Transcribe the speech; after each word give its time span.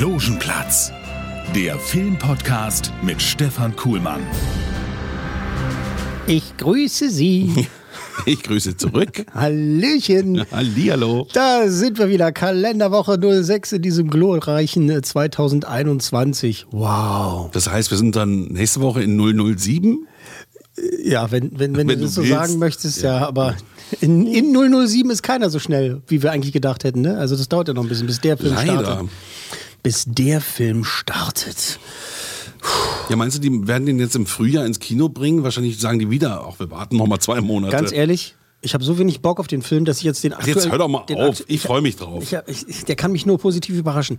Logenplatz, 0.00 0.92
der 1.56 1.76
Filmpodcast 1.76 2.92
mit 3.02 3.20
Stefan 3.20 3.74
Kuhlmann. 3.74 4.20
Ich 6.28 6.56
grüße 6.56 7.10
Sie. 7.10 7.66
Ich 8.24 8.44
grüße 8.44 8.76
zurück. 8.76 9.26
Hallöchen. 9.34 10.44
Hallihallo. 10.52 11.26
Da 11.32 11.68
sind 11.68 11.98
wir 11.98 12.08
wieder. 12.10 12.30
Kalenderwoche 12.30 13.18
06 13.42 13.72
in 13.72 13.82
diesem 13.82 14.08
glorreichen 14.08 14.88
äh, 14.88 15.02
2021. 15.02 16.66
Wow. 16.70 17.50
Das 17.50 17.68
heißt, 17.68 17.90
wir 17.90 17.98
sind 17.98 18.14
dann 18.14 18.44
nächste 18.52 18.80
Woche 18.80 19.02
in 19.02 19.18
007? 19.18 20.06
Ja, 21.02 21.32
wenn, 21.32 21.58
wenn, 21.58 21.76
wenn, 21.76 21.88
Wenn 21.88 21.98
du 21.98 22.04
das 22.04 22.14
so 22.14 22.22
willst. 22.22 22.34
sagen 22.34 22.58
möchtest, 22.58 23.02
ja, 23.02 23.26
aber 23.26 23.56
in, 24.00 24.26
in 24.26 24.52
007 24.54 25.10
ist 25.10 25.22
keiner 25.22 25.50
so 25.50 25.58
schnell, 25.58 26.02
wie 26.06 26.22
wir 26.22 26.30
eigentlich 26.30 26.52
gedacht 26.52 26.84
hätten. 26.84 27.00
Ne? 27.00 27.16
Also 27.18 27.36
das 27.36 27.48
dauert 27.48 27.66
ja 27.66 27.74
noch 27.74 27.82
ein 27.82 27.88
bisschen, 27.88 28.06
bis 28.06 28.20
der 28.20 28.36
Film 28.36 28.54
Leider. 28.54 28.80
startet. 28.80 29.08
Bis 29.88 30.04
der 30.06 30.42
Film 30.42 30.84
startet. 30.84 31.78
Ja, 33.08 33.16
meinst 33.16 33.38
du, 33.38 33.40
die 33.40 33.66
werden 33.66 33.86
den 33.86 33.98
jetzt 33.98 34.14
im 34.16 34.26
Frühjahr 34.26 34.66
ins 34.66 34.80
Kino 34.80 35.08
bringen? 35.08 35.44
Wahrscheinlich 35.44 35.80
sagen 35.80 35.98
die 35.98 36.10
wieder, 36.10 36.44
auch 36.44 36.60
wir 36.60 36.70
warten 36.70 36.98
noch 36.98 37.06
mal 37.06 37.18
zwei 37.20 37.40
Monate. 37.40 37.74
Ganz 37.74 37.90
ehrlich, 37.90 38.34
ich 38.60 38.74
habe 38.74 38.84
so 38.84 38.98
wenig 38.98 39.22
Bock 39.22 39.40
auf 39.40 39.46
den 39.46 39.62
Film, 39.62 39.86
dass 39.86 39.96
ich 39.96 40.02
jetzt 40.02 40.22
den 40.22 40.34
Ach, 40.34 40.40
jetzt 40.46 40.66
aktuellen- 40.66 40.72
hör 40.72 40.78
doch 40.78 40.88
mal 40.88 41.04
auf. 41.26 41.42
Ich 41.46 41.62
freue 41.62 41.80
mich 41.80 41.96
drauf. 41.96 42.22
Ich, 42.22 42.36
ich, 42.48 42.68
ich, 42.68 42.84
der 42.84 42.96
kann 42.96 43.12
mich 43.12 43.24
nur 43.24 43.38
positiv 43.38 43.78
überraschen. 43.78 44.18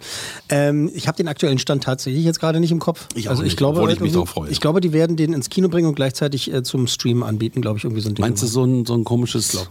Ähm, 0.50 0.90
ich 0.96 1.08
habe 1.08 1.18
den 1.18 1.28
aktuellen 1.28 1.60
Stand 1.60 1.84
tatsächlich 1.84 2.24
jetzt 2.26 2.40
gerade 2.40 2.60
nicht 2.60 2.72
im 2.72 2.80
Kopf. 2.80 3.08
Ich 3.14 3.30
also 3.30 3.44
ich 3.44 3.50
nicht, 3.50 3.58
glaube, 3.58 3.78
obwohl 3.78 3.94
ich 3.94 4.00
mich 4.00 4.14
drauf 4.14 4.30
freue. 4.30 4.50
Ich 4.50 4.62
glaube, 4.62 4.82
die 4.82 4.92
werden 4.92 5.18
den 5.18 5.34
ins 5.34 5.52
Kino 5.52 5.70
bringen 5.70 5.88
und 5.88 5.94
gleichzeitig 5.94 6.52
äh, 6.52 6.64
zum 6.64 6.88
Stream 6.88 7.22
anbieten, 7.22 7.62
glaube 7.62 7.78
ich, 7.78 7.84
irgendwie 7.84 8.02
so 8.02 8.10
ein 8.10 8.16
Ding. 8.16 8.26
Meinst 8.26 8.42
du 8.42 8.48
so 8.48 8.64
ein, 8.64 8.88
so 8.88 8.96
ein 8.96 9.04
komisches. 9.04 9.68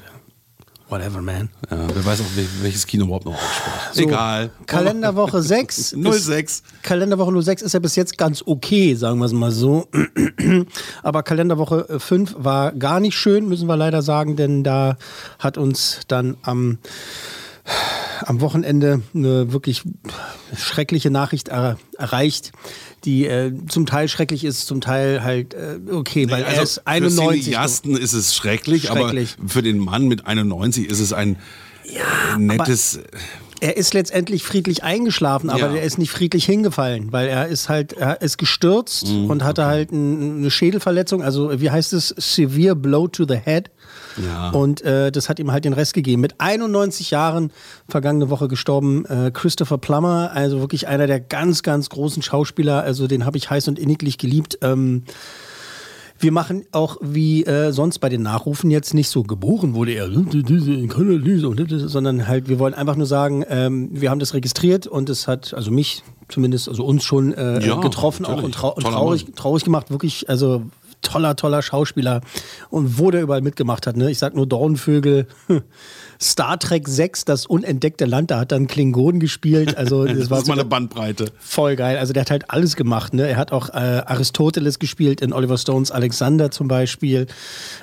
Whatever, 0.89 1.20
man. 1.20 1.50
Ja, 1.70 1.86
wer 1.94 2.05
weiß 2.05 2.20
auch, 2.22 2.36
wel- 2.36 2.48
welches 2.62 2.86
Kino 2.86 3.05
überhaupt 3.05 3.27
noch 3.27 3.34
aufspielt. 3.34 3.75
So, 3.92 4.03
Egal. 4.05 4.50
Kalenderwoche 4.67 5.42
6. 5.42 5.95
06. 6.00 6.62
Kalenderwoche 6.83 7.42
06 7.42 7.61
ist 7.62 7.75
ja 7.75 7.78
bis 7.80 7.95
jetzt 7.95 8.17
ganz 8.17 8.42
okay, 8.47 8.95
sagen 8.95 9.19
wir 9.19 9.27
es 9.27 9.33
mal 9.33 9.50
so. 9.50 9.86
Aber 11.03 11.22
Kalenderwoche 11.22 11.86
äh, 11.91 11.98
5 11.98 12.36
war 12.39 12.72
gar 12.72 13.00
nicht 13.00 13.17
schön, 13.19 13.48
müssen 13.48 13.69
wir 13.69 13.77
leider 13.77 14.00
sagen, 14.00 14.36
denn 14.36 14.64
da 14.64 14.97
hat 15.39 15.58
uns 15.58 16.00
dann 16.08 16.39
am, 16.42 16.78
am 18.23 18.41
Wochenende 18.41 19.02
eine 19.14 19.52
wirklich 19.52 19.83
schreckliche 20.56 21.11
Nachricht 21.11 21.48
er, 21.48 21.77
erreicht, 21.98 22.52
die 23.04 23.27
äh, 23.27 23.52
zum 23.68 23.86
Teil 23.86 24.08
schrecklich 24.08 24.44
ist, 24.44 24.66
zum 24.66 24.80
Teil 24.80 25.22
halt 25.22 25.54
äh, 25.54 25.78
okay, 25.91 26.30
weil 26.30 26.42
er 26.42 26.62
ist 26.62 26.74
Für 26.74 26.86
91. 26.86 27.44
Cineasten 27.44 27.96
ist 27.96 28.12
es 28.12 28.34
schrecklich, 28.34 28.86
Schrecklich. 28.86 29.36
aber 29.38 29.48
für 29.48 29.62
den 29.62 29.78
Mann 29.78 30.08
mit 30.08 30.27
91 30.27 30.88
ist 30.88 31.00
es 31.00 31.12
ein 31.12 31.36
äh, 31.84 32.38
nettes. 32.38 33.00
Er 33.61 33.77
ist 33.77 33.92
letztendlich 33.95 34.45
friedlich 34.45 34.84
eingeschlafen, 34.84 35.51
aber 35.51 35.69
Ja. 35.70 35.75
er 35.77 35.83
ist 35.83 35.98
nicht 35.98 36.11
friedlich 36.11 36.45
hingefallen, 36.45 37.12
weil 37.12 37.29
er 37.29 37.48
ist 37.48 37.69
halt, 37.69 37.92
er 37.95 38.23
ist 38.23 38.39
gestürzt 38.39 39.08
Mhm, 39.08 39.30
und 39.30 39.42
hatte 39.45 39.64
halt 39.67 39.91
ein, 39.91 40.39
eine 40.39 40.51
Schädelverletzung, 40.51 41.23
also 41.23 41.61
wie 41.61 41.70
heißt 41.70 41.92
es, 41.92 42.14
severe 42.17 42.77
blow 42.77 43.08
to 43.08 43.24
the 43.27 43.36
head. 43.36 43.70
Ja. 44.24 44.51
Und 44.51 44.83
äh, 44.83 45.11
das 45.11 45.29
hat 45.29 45.39
ihm 45.39 45.51
halt 45.51 45.64
den 45.64 45.73
Rest 45.73 45.95
gegeben. 45.95 46.20
Mit 46.23 46.35
91 46.39 47.11
Jahren 47.11 47.51
vergangene 47.89 48.30
Woche 48.30 48.47
gestorben, 48.48 49.05
äh, 49.07 49.30
Christopher 49.33 49.79
Plummer, 49.79 50.30
also 50.35 50.61
wirklich 50.61 50.86
einer 50.89 51.07
der 51.07 51.20
ganz, 51.20 51.63
ganz 51.63 51.89
großen 51.89 52.23
Schauspieler, 52.23 52.83
also 52.83 53.07
den 53.07 53.24
habe 53.24 53.39
ich 53.39 53.51
heiß 53.51 53.67
und 53.68 53.79
inniglich 53.79 54.18
geliebt. 54.18 54.58
Ähm, 54.63 55.02
wir 56.18 56.33
machen 56.33 56.64
auch 56.73 56.96
wie 57.01 57.45
äh, 57.45 57.73
sonst 57.73 57.98
bei 57.98 58.08
den 58.08 58.23
Nachrufen 58.23 58.70
jetzt 58.70 58.95
nicht 58.95 59.08
so 59.08 59.23
geboren 59.23 59.74
wurde 59.74 59.92
er, 59.92 60.11
sondern 61.89 62.27
halt, 62.27 62.48
wir 62.48 62.58
wollen 62.58 62.74
einfach 62.74 62.96
nur 62.96 63.06
sagen, 63.06 63.45
ähm, 63.48 63.90
wir 63.92 64.11
haben 64.11 64.18
das 64.18 64.34
registriert 64.34 64.86
und 64.86 65.08
es 65.08 65.29
hat, 65.29 65.55
also 65.55 65.70
mich 65.70 66.02
zumindest, 66.29 66.68
also 66.68 66.84
uns 66.84 67.05
schon 67.05 67.33
äh, 67.34 67.64
Ja, 67.64 67.77
getroffen 67.77 68.27
auch 68.27 68.42
und, 68.42 68.52
trau 68.52 68.74
und 68.74 68.83
traurig, 68.84 69.27
traurig 69.36 69.64
gemacht, 69.64 69.90
wirklich, 69.90 70.29
also 70.29 70.62
toller, 71.02 71.36
toller 71.36 71.62
Schauspieler 71.62 72.20
und 72.70 72.98
wo 72.98 73.11
der 73.11 73.23
überall 73.23 73.40
mitgemacht 73.40 73.86
hat. 73.86 73.96
Ne? 73.96 74.11
Ich 74.11 74.18
sag 74.18 74.35
nur 74.35 74.46
Dornvögel, 74.46 75.27
Star 76.20 76.58
Trek 76.58 76.89
6, 76.89 77.24
das 77.24 77.46
unentdeckte 77.46 78.05
Land, 78.05 78.30
da 78.30 78.40
hat 78.40 78.52
dann 78.52 78.67
Klingon 78.67 79.20
gespielt. 79.20 79.77
Also 79.77 80.05
das, 80.06 80.18
Das 80.18 80.30
war 80.30 80.39
ist 80.39 80.48
mal 80.48 80.55
eine 80.55 80.64
Bandbreite. 80.64 81.27
Voll 81.39 81.77
geil. 81.77 81.96
Also 81.96 82.12
der 82.12 82.23
hat 82.23 82.30
halt 82.30 82.51
alles 82.51 82.77
gemacht. 82.77 83.14
Ne? 83.14 83.29
Er 83.29 83.36
hat 83.36 83.52
auch 83.52 83.68
äh, 83.70 83.73
Aristoteles 83.73 84.79
gespielt 84.79 85.20
in 85.20 85.33
Oliver 85.33 85.58
Stones 85.58 85.90
Alexander 85.90 86.51
zum 86.51 86.68
Beispiel. 86.68 87.27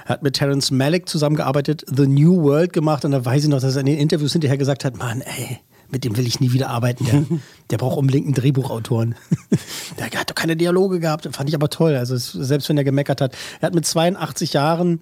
Er 0.06 0.16
hat 0.16 0.24
mit 0.24 0.36
Terence 0.36 0.72
Malick 0.72 1.08
zusammengearbeitet, 1.08 1.86
The 1.88 2.08
New 2.08 2.44
World 2.44 2.74
gemacht. 2.74 3.06
Und 3.06 3.12
da 3.12 3.24
weiß 3.24 3.44
ich 3.44 3.50
noch, 3.50 3.62
dass 3.62 3.76
er 3.76 3.82
in 3.82 3.88
den 3.88 3.98
Interviews 3.98 4.34
hinterher 4.34 4.58
gesagt 4.58 4.84
hat, 4.84 4.98
Mann, 4.98 5.22
ey, 5.22 5.60
mit 5.90 6.04
dem 6.04 6.18
will 6.18 6.28
ich 6.28 6.40
nie 6.40 6.52
wieder 6.52 6.70
arbeiten. 6.70 7.06
Der, 7.06 7.24
der 7.70 7.78
braucht 7.78 7.98
unbedingt 7.98 8.26
einen 8.26 8.34
Drehbuchautoren. 8.34 9.16
der 9.98 10.20
hat 10.20 10.30
doch 10.30 10.36
keine 10.36 10.58
Dialoge 10.58 11.00
gehabt. 11.00 11.28
Fand 11.32 11.50
ich 11.50 11.56
aber 11.56 11.70
toll. 11.70 11.96
Also 11.96 12.18
selbst 12.18 12.68
wenn 12.70 12.78
er 12.78 12.84
gemeckert 12.84 13.22
hat. 13.22 13.36
Er 13.62 13.68
hat 13.68 13.76
mit 13.76 13.86
82 13.86 14.54
Jahren 14.54 15.00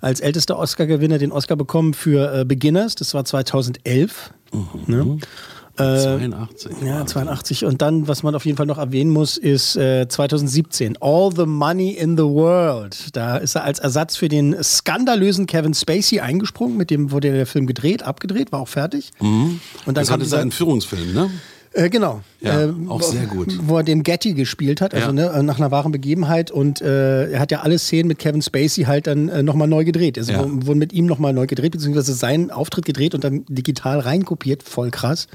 als 0.00 0.20
ältester 0.20 0.58
Oscar-Gewinner 0.58 1.18
den 1.18 1.32
Oscar 1.32 1.56
bekommen 1.56 1.94
für 1.94 2.40
äh, 2.40 2.44
Beginners. 2.44 2.94
Das 2.94 3.14
war 3.14 3.24
2011. 3.24 4.32
Ne? 4.86 5.18
82. 5.76 6.72
Ja, 6.82 7.04
82. 7.04 7.64
Und 7.66 7.82
dann, 7.82 8.08
was 8.08 8.22
man 8.22 8.34
auf 8.34 8.46
jeden 8.46 8.56
Fall 8.56 8.66
noch 8.66 8.78
erwähnen 8.78 9.10
muss, 9.10 9.36
ist 9.36 9.76
äh, 9.76 10.08
2017. 10.08 10.96
All 11.00 11.30
the 11.36 11.44
Money 11.44 11.90
in 11.90 12.16
the 12.16 12.24
World. 12.24 13.14
Da 13.14 13.36
ist 13.36 13.56
er 13.56 13.64
als 13.64 13.78
Ersatz 13.78 14.16
für 14.16 14.28
den 14.28 14.56
skandalösen 14.62 15.46
Kevin 15.46 15.74
Spacey 15.74 16.20
eingesprungen. 16.20 16.76
Mit 16.76 16.90
dem 16.90 17.10
wurde 17.10 17.30
der 17.30 17.46
Film 17.46 17.66
gedreht, 17.66 18.02
abgedreht, 18.02 18.52
war 18.52 18.60
auch 18.60 18.68
fertig. 18.68 19.10
Und 19.20 19.60
dann 19.84 19.94
Das 19.94 20.10
hatte 20.10 20.24
seinen 20.24 20.50
Führungsfilm, 20.50 21.12
ne? 21.12 21.30
Äh, 21.76 21.88
genau. 21.90 22.20
Ja, 22.40 22.62
äh, 22.64 22.72
auch 22.88 23.00
wo- 23.00 23.04
sehr 23.04 23.26
gut. 23.26 23.56
Wo 23.62 23.76
er 23.78 23.82
den 23.84 24.02
Getty 24.02 24.34
gespielt 24.34 24.80
hat, 24.80 24.94
also 24.94 25.08
Ja. 25.08 25.12
ne, 25.12 25.42
nach 25.42 25.58
einer 25.58 25.70
wahren 25.70 25.92
Begebenheit. 25.92 26.50
Und 26.50 26.80
äh, 26.80 27.30
er 27.30 27.38
hat 27.40 27.50
ja 27.50 27.60
alle 27.60 27.78
Szenen 27.78 28.08
mit 28.08 28.18
Kevin 28.18 28.42
Spacey 28.42 28.84
halt 28.84 29.06
dann 29.06 29.28
äh, 29.28 29.42
nochmal 29.42 29.68
neu 29.68 29.84
gedreht. 29.84 30.18
Also 30.18 30.32
Ja. 30.32 30.38
wurden 30.40 30.66
wurden 30.66 30.78
mit 30.78 30.92
ihm 30.92 31.06
nochmal 31.06 31.32
neu 31.32 31.46
gedreht, 31.46 31.72
beziehungsweise 31.72 32.14
seinen 32.14 32.50
Auftritt 32.50 32.84
gedreht 32.84 33.14
und 33.14 33.22
dann 33.24 33.44
digital 33.48 34.00
reinkopiert. 34.00 34.62
Voll 34.62 34.90
krass. 34.90 35.28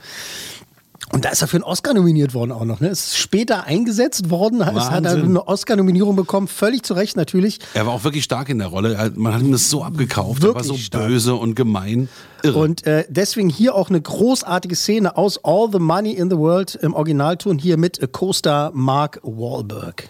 Und 1.21 1.25
da 1.25 1.29
ist 1.29 1.43
er 1.43 1.47
für 1.47 1.57
einen 1.57 1.65
Oscar 1.65 1.93
nominiert 1.93 2.33
worden 2.33 2.51
auch 2.51 2.65
noch. 2.65 2.79
Ne? 2.79 2.87
Ist 2.87 3.15
später 3.15 3.65
eingesetzt 3.65 4.31
worden, 4.31 4.59
es 4.61 4.65
hat 4.65 5.05
er 5.05 5.11
Wahnsinn. 5.11 5.25
eine 5.25 5.47
Oscar-Nominierung 5.47 6.15
bekommen, 6.15 6.47
völlig 6.47 6.81
zu 6.81 6.95
Recht 6.95 7.15
natürlich. 7.15 7.59
Er 7.75 7.85
war 7.85 7.93
auch 7.93 8.03
wirklich 8.03 8.23
stark 8.23 8.49
in 8.49 8.57
der 8.57 8.69
Rolle. 8.69 9.13
Man 9.15 9.31
hat 9.31 9.43
ihm 9.43 9.51
das 9.51 9.69
so 9.69 9.83
abgekauft. 9.83 10.43
er 10.43 10.55
war 10.55 10.63
so 10.63 10.69
Wirklich 10.71 10.87
stark. 10.87 11.05
böse 11.05 11.35
und 11.35 11.53
gemein. 11.53 12.09
Irre. 12.41 12.57
Und 12.57 12.87
äh, 12.87 13.05
deswegen 13.07 13.49
hier 13.49 13.75
auch 13.75 13.91
eine 13.91 14.01
großartige 14.01 14.75
Szene 14.75 15.15
aus 15.15 15.39
All 15.43 15.69
the 15.71 15.77
Money 15.77 16.13
in 16.13 16.31
the 16.31 16.37
World 16.37 16.73
im 16.81 16.95
Originalton 16.95 17.59
hier 17.59 17.77
mit 17.77 17.99
Co-Star 18.13 18.71
Mark 18.73 19.19
Wahlberg. 19.21 20.09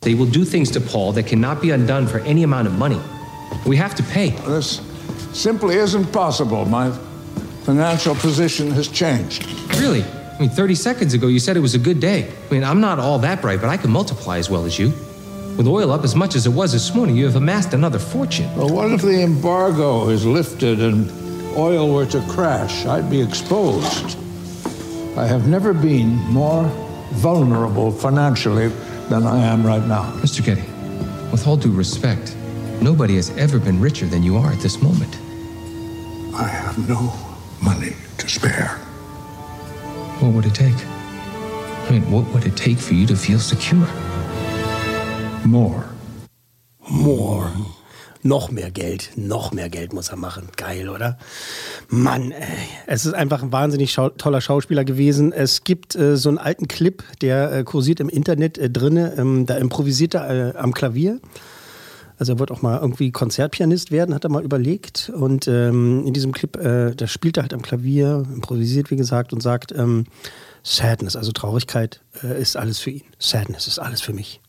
They 0.00 0.18
will 0.18 0.24
do 0.26 0.46
things 0.46 0.70
to 0.70 0.80
Paul 0.80 1.12
that 1.16 1.26
cannot 1.26 1.60
be 1.60 1.74
undone 1.74 2.08
for 2.08 2.22
any 2.26 2.44
amount 2.44 2.66
of 2.66 2.72
money. 2.78 2.96
We 3.66 3.78
have 3.78 3.94
to 3.94 4.02
pay. 4.02 4.32
This 4.46 4.80
simply 5.34 5.76
isn't 5.76 6.10
possible. 6.12 6.64
My 6.64 6.90
financial 7.66 8.14
position 8.14 8.70
has 8.70 8.88
changed. 8.90 9.44
Really? 9.78 10.02
I 10.40 10.44
mean, 10.44 10.52
30 10.52 10.74
seconds 10.74 11.12
ago 11.12 11.26
you 11.26 11.38
said 11.38 11.58
it 11.58 11.60
was 11.60 11.74
a 11.74 11.78
good 11.78 12.00
day. 12.00 12.32
I 12.48 12.54
mean, 12.54 12.64
I'm 12.64 12.80
not 12.80 12.98
all 12.98 13.18
that 13.18 13.42
bright, 13.42 13.60
but 13.60 13.68
I 13.68 13.76
can 13.76 13.90
multiply 13.90 14.38
as 14.38 14.48
well 14.48 14.64
as 14.64 14.78
you. 14.78 14.88
With 15.58 15.66
oil 15.66 15.92
up 15.92 16.02
as 16.02 16.16
much 16.16 16.34
as 16.34 16.46
it 16.46 16.48
was 16.48 16.72
this 16.72 16.94
morning, 16.94 17.14
you 17.14 17.26
have 17.26 17.36
amassed 17.36 17.74
another 17.74 17.98
fortune. 17.98 18.50
Well, 18.56 18.70
what 18.70 18.90
if 18.90 19.02
the 19.02 19.22
embargo 19.22 20.08
is 20.08 20.24
lifted 20.24 20.80
and 20.80 21.10
oil 21.58 21.92
were 21.92 22.06
to 22.06 22.22
crash? 22.22 22.86
I'd 22.86 23.10
be 23.10 23.20
exposed. 23.20 24.16
I 25.18 25.26
have 25.26 25.46
never 25.46 25.74
been 25.74 26.16
more 26.32 26.64
vulnerable 27.12 27.92
financially 27.92 28.68
than 29.10 29.24
I 29.24 29.44
am 29.44 29.62
right 29.62 29.86
now. 29.86 30.10
Mr. 30.22 30.42
Getty, 30.42 30.62
with 31.30 31.46
all 31.46 31.58
due 31.58 31.70
respect, 31.70 32.34
nobody 32.80 33.16
has 33.16 33.28
ever 33.36 33.58
been 33.58 33.78
richer 33.78 34.06
than 34.06 34.22
you 34.22 34.38
are 34.38 34.50
at 34.50 34.60
this 34.60 34.80
moment. 34.80 35.14
I 36.34 36.48
have 36.48 36.88
no 36.88 37.12
money 37.60 37.94
to 38.16 38.26
spare. 38.26 38.80
What 40.30 40.44
would 40.44 40.46
it 40.46 40.54
take? 40.54 40.86
I 41.88 41.90
mean, 41.90 42.08
what 42.08 42.24
would 42.32 42.46
it 42.46 42.54
take 42.54 42.78
for 42.78 42.94
you 42.94 43.04
to 43.06 43.16
feel 43.16 43.40
secure? 43.40 43.84
More. 45.44 45.82
More. 46.88 47.50
Noch 48.22 48.52
mehr 48.52 48.70
Geld, 48.70 49.10
noch 49.16 49.50
mehr 49.50 49.68
Geld 49.68 49.92
muss 49.92 50.10
er 50.10 50.18
machen. 50.18 50.46
Geil, 50.56 50.88
oder? 50.88 51.18
Mann, 51.88 52.30
ey. 52.30 52.46
es 52.86 53.06
ist 53.06 53.14
einfach 53.14 53.42
ein 53.42 53.50
wahnsinnig 53.50 53.90
schau 53.90 54.10
toller 54.10 54.40
Schauspieler 54.40 54.84
gewesen. 54.84 55.32
Es 55.32 55.64
gibt 55.64 55.96
äh, 55.96 56.16
so 56.16 56.28
einen 56.28 56.38
alten 56.38 56.68
Clip, 56.68 57.02
der 57.22 57.52
äh, 57.52 57.64
kursiert 57.64 57.98
im 57.98 58.08
Internet 58.08 58.56
äh, 58.56 58.70
drinne. 58.70 59.14
Ähm, 59.18 59.46
da 59.46 59.56
improvisiert 59.56 60.14
er 60.14 60.54
äh, 60.54 60.58
am 60.58 60.72
Klavier. 60.72 61.18
Also 62.20 62.34
er 62.34 62.38
wird 62.38 62.50
auch 62.50 62.60
mal 62.60 62.78
irgendwie 62.78 63.12
Konzertpianist 63.12 63.90
werden, 63.90 64.14
hat 64.14 64.24
er 64.24 64.30
mal 64.30 64.44
überlegt. 64.44 65.10
Und 65.14 65.48
ähm, 65.48 66.04
in 66.06 66.12
diesem 66.12 66.32
Clip, 66.32 66.54
äh, 66.58 66.94
da 66.94 67.06
spielt 67.06 67.38
er 67.38 67.44
halt 67.44 67.54
am 67.54 67.62
Klavier, 67.62 68.26
improvisiert, 68.34 68.90
wie 68.90 68.96
gesagt, 68.96 69.32
und 69.32 69.42
sagt, 69.42 69.72
ähm, 69.72 70.04
Sadness, 70.62 71.16
also 71.16 71.32
Traurigkeit, 71.32 72.02
äh, 72.22 72.38
ist 72.38 72.58
alles 72.58 72.78
für 72.78 72.90
ihn. 72.90 73.04
Sadness 73.18 73.66
ist 73.66 73.78
alles 73.78 74.02
für 74.02 74.12
mich. 74.12 74.42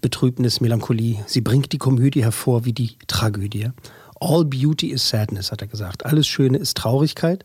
Betrübnis, 0.00 0.60
Melancholie. 0.60 1.18
Sie 1.26 1.40
bringt 1.40 1.70
die 1.70 1.78
Komödie 1.78 2.24
hervor 2.24 2.64
wie 2.64 2.72
die 2.72 2.96
Tragödie. 3.06 3.70
All 4.18 4.44
beauty 4.44 4.88
is 4.88 5.08
sadness, 5.08 5.52
hat 5.52 5.60
er 5.60 5.68
gesagt. 5.68 6.04
Alles 6.06 6.26
Schöne 6.26 6.58
ist 6.58 6.76
Traurigkeit. 6.76 7.44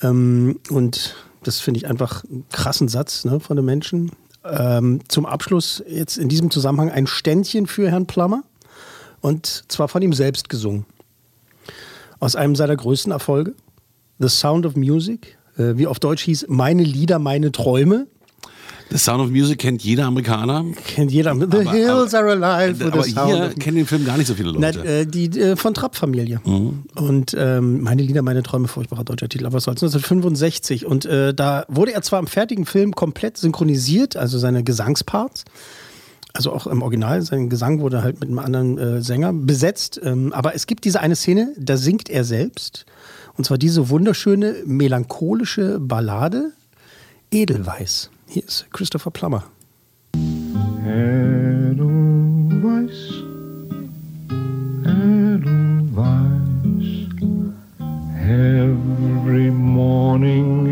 Ähm, 0.00 0.60
und 0.70 1.16
das 1.42 1.58
finde 1.58 1.78
ich 1.78 1.88
einfach 1.88 2.22
einen 2.22 2.44
krassen 2.52 2.86
Satz 2.86 3.24
ne, 3.24 3.40
von 3.40 3.56
den 3.56 3.66
Menschen. 3.66 4.12
Ähm, 4.44 5.00
zum 5.08 5.26
Abschluss 5.26 5.82
jetzt 5.88 6.18
in 6.18 6.28
diesem 6.28 6.52
Zusammenhang 6.52 6.92
ein 6.92 7.08
Ständchen 7.08 7.66
für 7.66 7.90
Herrn 7.90 8.06
Plummer. 8.06 8.44
Und 9.22 9.64
zwar 9.68 9.88
von 9.88 10.02
ihm 10.02 10.12
selbst 10.12 10.48
gesungen. 10.50 10.84
Aus 12.20 12.36
einem 12.36 12.54
seiner 12.54 12.76
größten 12.76 13.10
Erfolge, 13.12 13.54
The 14.18 14.28
Sound 14.28 14.66
of 14.66 14.76
Music, 14.76 15.38
äh, 15.56 15.76
wie 15.76 15.86
auf 15.86 15.98
Deutsch 15.98 16.22
hieß, 16.24 16.46
Meine 16.48 16.82
Lieder, 16.82 17.18
meine 17.18 17.50
Träume. 17.50 18.06
The 18.90 18.98
Sound 18.98 19.20
of 19.22 19.30
Music 19.30 19.58
kennt 19.58 19.82
jeder 19.82 20.04
Amerikaner. 20.04 20.66
Kennt 20.86 21.10
jeder. 21.10 21.34
The 21.34 21.42
Aber- 21.44 21.72
Hills 21.72 22.14
aber- 22.14 22.32
are 22.32 22.44
alive. 22.44 22.78
with 22.78 22.86
Aber 22.92 23.02
the 23.04 23.10
sound 23.12 23.26
hier 23.34 23.46
of- 23.46 23.54
kennen 23.58 23.76
den 23.78 23.86
Film 23.86 24.04
gar 24.04 24.18
nicht 24.18 24.26
so 24.26 24.34
viele 24.34 24.52
Na, 24.52 24.66
Leute. 24.68 24.84
äh, 24.86 25.06
die 25.06 25.30
äh, 25.40 25.56
von 25.56 25.72
Trapp-Familie. 25.72 26.40
Und 26.44 27.34
ähm, 27.38 27.80
meine 27.82 28.02
Lieder, 28.02 28.20
meine 28.20 28.42
Träume, 28.42 28.68
furchtbarer 28.68 29.04
deutscher 29.04 29.30
Titel, 29.30 29.46
aber 29.46 29.54
was 29.54 29.64
soll's, 29.64 29.82
1965. 29.82 30.84
Und 30.84 31.06
äh, 31.06 31.32
da 31.32 31.64
wurde 31.68 31.92
er 31.94 32.02
zwar 32.02 32.18
im 32.20 32.26
fertigen 32.26 32.66
Film 32.66 32.94
komplett 32.94 33.38
synchronisiert, 33.38 34.16
also 34.16 34.38
seine 34.38 34.62
Gesangsparts. 34.62 35.44
Also 36.34 36.52
auch 36.52 36.66
im 36.66 36.80
Original, 36.82 37.20
sein 37.22 37.50
Gesang 37.50 37.80
wurde 37.80 38.02
halt 38.02 38.20
mit 38.20 38.28
einem 38.30 38.38
anderen 38.38 38.78
äh, 38.78 39.02
Sänger 39.02 39.32
besetzt. 39.32 40.00
Ähm, 40.02 40.32
aber 40.32 40.54
es 40.54 40.66
gibt 40.66 40.84
diese 40.84 41.00
eine 41.00 41.14
Szene, 41.14 41.52
da 41.58 41.76
singt 41.76 42.08
er 42.08 42.24
selbst. 42.24 42.86
Und 43.36 43.44
zwar 43.44 43.58
diese 43.58 43.90
wunderschöne, 43.90 44.56
melancholische 44.64 45.78
Ballade 45.78 46.52
Edelweiß. 47.30 48.10
Hier 48.28 48.44
ist 48.44 48.66
Christopher 48.72 49.10
Plummer. 49.10 49.44
Edelweiss, 50.84 51.72
Edelweiss, 54.84 56.22
every 58.26 59.50
morning 59.50 60.71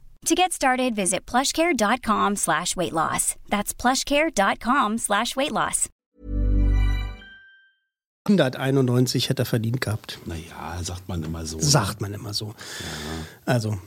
To 0.25 0.35
get 0.35 0.53
started, 0.53 0.95
visit 0.95 1.25
plushcare.com 1.25 2.35
slash 2.35 2.75
weight 2.75 2.93
loss. 2.93 3.35
That's 3.49 3.73
plushcare.com 3.73 4.99
slash 4.99 5.35
weight 5.35 5.51
loss. 5.51 5.89
191 8.27 9.27
hätte 9.29 9.41
er 9.41 9.45
verdient 9.45 9.81
gehabt. 9.81 10.19
naja, 10.27 10.83
sagt 10.83 11.09
man 11.09 11.23
immer 11.23 11.43
so. 11.47 11.59
Sagt 11.59 12.01
man 12.01 12.13
immer 12.13 12.33
so. 12.35 12.53
Also, 13.47 13.79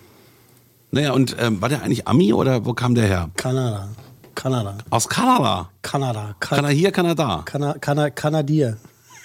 Naja, 0.90 1.12
und 1.12 1.36
ähm, 1.38 1.60
war 1.62 1.68
der 1.68 1.82
eigentlich 1.82 2.06
Ami 2.08 2.32
oder 2.32 2.64
wo 2.64 2.72
kam 2.74 2.94
der 2.96 3.06
her? 3.06 3.30
Kanada. 3.36 3.88
Kanada. 4.34 4.78
Aus 4.90 5.08
Kanada. 5.08 5.70
Kanada. 5.82 6.34
Ka 6.40 6.56
Kann 6.56 6.64
er 6.64 6.70
hier, 6.72 6.90
kann 6.90 7.06
er 7.06 7.14
da. 7.14 7.42
Kana 7.44 7.74
Kana 7.74 8.10
Kanadier. 8.10 8.76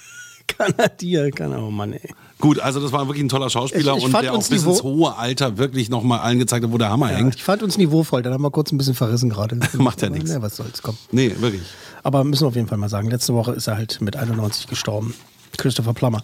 Kanadier. 0.47 1.31
Kana 1.31 1.57
oh 1.57 1.71
Mann, 1.71 1.93
ey. 1.93 2.13
Gut, 2.39 2.59
also 2.59 2.79
das 2.79 2.91
war 2.93 3.07
wirklich 3.07 3.23
ein 3.23 3.29
toller 3.29 3.49
Schauspieler 3.49 3.93
Ich- 3.93 3.99
ich 3.99 4.05
und 4.05 4.21
der 4.21 4.31
auch 4.31 4.37
uns 4.37 4.47
bis 4.49 4.63
ins 4.63 4.81
hohe 4.81 5.15
Alter 5.17 5.57
wirklich 5.57 5.89
nochmal 5.89 6.19
allen 6.19 6.39
gezeigt 6.39 6.63
hat, 6.63 6.71
wo 6.71 6.77
der 6.77 6.89
Hammer 6.89 7.11
Ja, 7.11 7.17
hängt. 7.17 7.35
ich 7.35 7.43
fand 7.43 7.61
uns 7.63 7.77
niveauvoll, 7.77 8.21
dann 8.23 8.33
haben 8.33 8.41
wir 8.41 8.51
kurz 8.51 8.71
ein 8.71 8.77
bisschen 8.77 8.95
verrissen 8.95 9.29
gerade. 9.29 9.57
Macht 9.77 10.01
ja 10.01 10.09
nichts. 10.09 10.31
Ja, 10.31 10.41
was 10.41 10.55
soll's, 10.55 10.81
komm. 10.81 10.97
Nee, 11.11 11.35
wirklich. 11.39 11.61
Aber 12.01 12.23
müssen 12.23 12.43
wir 12.43 12.47
auf 12.47 12.55
jeden 12.55 12.67
Fall 12.67 12.77
mal 12.77 12.87
sagen, 12.89 13.09
letzte 13.09 13.33
Woche 13.33 13.51
ist 13.51 13.67
er 13.67 13.75
halt 13.75 13.99
mit 14.01 14.15
91 14.15 14.67
gestorben. 14.67 15.13
Christopher 15.57 15.93
Plummer. 15.93 16.23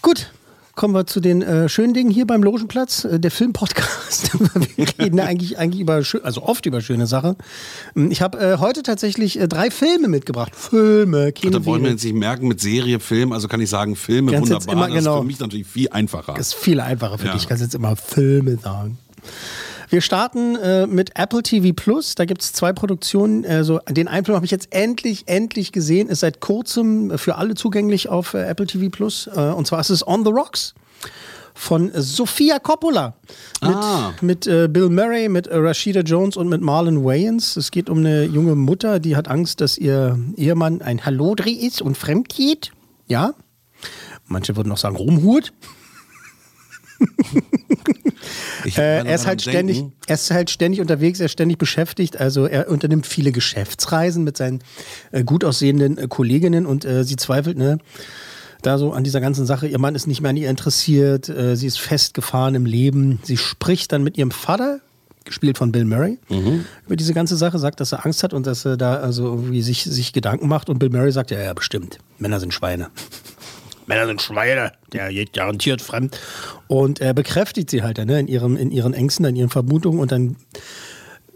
Gut, 0.00 0.30
kommen 0.76 0.94
wir 0.94 1.06
zu 1.06 1.18
den 1.20 1.42
äh, 1.42 1.68
schönen 1.68 1.94
Dingen 1.94 2.10
hier 2.10 2.26
beim 2.26 2.42
Logenplatz, 2.44 3.04
äh, 3.04 3.18
der 3.18 3.30
Filmpodcast. 3.32 4.30
wir 4.76 4.86
reden 5.00 5.18
eigentlich, 5.18 5.58
eigentlich 5.58 5.80
über, 5.80 5.94
also 6.22 6.42
oft 6.42 6.64
über 6.66 6.80
schöne 6.80 7.06
Sachen. 7.08 7.34
Ähm, 7.96 8.10
Ich 8.12 8.22
habe 8.22 8.38
äh, 8.38 8.58
heute 8.58 8.82
tatsächlich 8.84 9.40
äh, 9.40 9.48
drei 9.48 9.70
Filme 9.70 10.06
mitgebracht. 10.06 10.52
Filme, 10.54 11.32
Da 11.32 11.64
wollen 11.64 11.82
wir 11.82 11.90
jetzt 11.90 12.04
nicht 12.04 12.14
merken 12.14 12.46
mit 12.46 12.60
Serie, 12.60 13.00
Film, 13.00 13.32
also 13.32 13.48
kann 13.48 13.60
ich 13.60 13.70
sagen, 13.70 13.96
Filme, 13.96 14.32
Kannst 14.32 14.50
wunderbar. 14.52 14.72
immer 14.74 14.86
Das 14.88 14.96
ist 14.98 15.04
genau- 15.04 15.20
für 15.20 15.26
mich 15.26 15.40
natürlich 15.40 15.66
viel 15.66 15.88
einfacher. 15.88 16.34
Das 16.36 16.48
ist 16.48 16.54
viel 16.54 16.78
einfacher 16.80 17.18
für 17.18 17.26
Ja. 17.26 17.32
dich. 17.32 17.42
Ich 17.42 17.48
kann 17.48 17.58
jetzt 17.58 17.74
immer 17.74 17.96
Filme 17.96 18.58
sagen. 18.58 18.98
Wir 19.88 20.00
starten 20.00 20.56
äh, 20.56 20.86
mit 20.86 21.12
Apple 21.18 21.42
TV 21.42 21.72
Plus. 21.74 22.14
Da 22.16 22.24
gibt 22.24 22.42
es 22.42 22.52
zwei 22.52 22.72
Produktionen. 22.72 23.44
Also 23.46 23.80
den 23.88 24.08
einen 24.08 24.24
Film 24.24 24.34
habe 24.34 24.44
ich 24.44 24.50
jetzt 24.50 24.68
endlich, 24.72 25.24
endlich 25.26 25.70
gesehen. 25.72 26.08
Ist 26.08 26.20
seit 26.20 26.40
kurzem 26.40 27.16
für 27.18 27.36
alle 27.36 27.54
zugänglich 27.54 28.08
auf 28.08 28.34
äh, 28.34 28.42
Apple 28.48 28.66
TV 28.66 28.90
Plus. 28.90 29.28
Äh, 29.34 29.38
und 29.52 29.66
zwar 29.66 29.80
ist 29.80 29.90
es 29.90 30.06
On 30.06 30.24
the 30.24 30.30
Rocks 30.30 30.74
von 31.54 31.90
Sofia 31.94 32.58
Coppola. 32.58 33.14
Mit, 33.62 33.74
Ah. 33.74 34.12
mit 34.20 34.46
äh, 34.46 34.68
Bill 34.68 34.90
Murray, 34.90 35.28
mit 35.28 35.46
äh, 35.46 35.56
Rashida 35.56 36.00
Jones 36.00 36.36
und 36.36 36.48
mit 36.48 36.60
Marlon 36.60 37.04
Wayans. 37.04 37.56
Es 37.56 37.70
geht 37.70 37.88
um 37.88 37.98
eine 37.98 38.24
junge 38.24 38.54
Mutter, 38.56 38.98
die 39.00 39.16
hat 39.16 39.28
Angst, 39.28 39.60
dass 39.60 39.78
ihr 39.78 40.18
Ehemann 40.36 40.82
ein 40.82 41.06
Hallodri 41.06 41.52
ist 41.52 41.80
und 41.80 41.96
fremd 41.96 42.28
geht. 42.28 42.72
Ja. 43.06 43.34
Manche 44.26 44.56
würden 44.56 44.68
noch 44.68 44.76
sagen, 44.78 44.96
rumhurt. 44.96 45.52
Äh, 48.64 49.04
er 49.06 49.14
ist 49.14 49.26
halt 49.26 49.42
ständig, 49.42 49.76
Denken, 49.78 49.92
er 50.06 50.14
ist 50.14 50.30
halt 50.30 50.50
ständig 50.50 50.80
unterwegs, 50.80 51.20
er 51.20 51.26
ist 51.26 51.32
ständig 51.32 51.58
beschäftigt. 51.58 52.18
Also 52.18 52.46
er 52.46 52.68
unternimmt 52.68 53.06
viele 53.06 53.32
Geschäftsreisen 53.32 54.24
mit 54.24 54.36
seinen 54.36 54.60
äh, 55.12 55.24
gut 55.24 55.44
aussehenden 55.44 55.98
äh, 55.98 56.08
Kolleginnen 56.08 56.66
und 56.66 56.84
äh, 56.84 57.04
sie 57.04 57.16
zweifelt, 57.16 57.56
ne, 57.56 57.78
da 58.62 58.78
so 58.78 58.92
an 58.92 59.04
dieser 59.04 59.20
ganzen 59.20 59.46
Sache. 59.46 59.68
Ihr 59.68 59.78
Mann 59.78 59.94
ist 59.94 60.06
nicht 60.06 60.20
mehr 60.20 60.30
an 60.30 60.36
ihr 60.36 60.50
interessiert, 60.50 61.28
äh, 61.28 61.56
sie 61.56 61.66
ist 61.66 61.78
festgefahren 61.78 62.54
im 62.54 62.66
Leben. 62.66 63.20
Sie 63.22 63.36
spricht 63.36 63.92
dann 63.92 64.02
mit 64.02 64.18
ihrem 64.18 64.30
Vater, 64.30 64.80
gespielt 65.24 65.58
von 65.58 65.72
Bill 65.72 65.84
Murray, 65.84 66.18
über 66.86 66.96
diese 66.96 67.12
ganze 67.12 67.36
Sache, 67.36 67.58
sagt, 67.58 67.80
dass 67.80 67.92
er 67.92 68.06
Angst 68.06 68.22
hat 68.22 68.32
und 68.32 68.46
dass 68.46 68.64
er 68.64 68.76
da 68.76 68.96
also 68.96 69.24
irgendwie 69.24 69.60
sich, 69.62 69.82
sich 69.82 70.12
Gedanken 70.12 70.46
macht. 70.48 70.68
Und 70.70 70.78
Bill 70.78 70.90
Murray 70.90 71.10
sagt, 71.10 71.32
ja, 71.32 71.40
ja, 71.40 71.52
bestimmt. 71.52 71.98
Männer 72.18 72.38
sind 72.38 72.54
Schweine. 72.54 72.90
Männer 73.86 74.06
sind 74.06 74.22
Schweine, 74.22 74.72
der 74.92 75.12
geht 75.12 75.32
garantiert 75.32 75.82
fremd. 75.82 76.18
Und 76.68 77.00
er 77.00 77.14
bekräftigt 77.14 77.70
sie 77.70 77.82
halt 77.82 77.98
ne, 77.98 78.20
in, 78.20 78.28
ihrem, 78.28 78.56
in 78.56 78.70
ihren 78.70 78.94
Ängsten, 78.94 79.24
in 79.26 79.36
ihren 79.36 79.50
Vermutungen 79.50 80.00
und 80.00 80.12
dann 80.12 80.36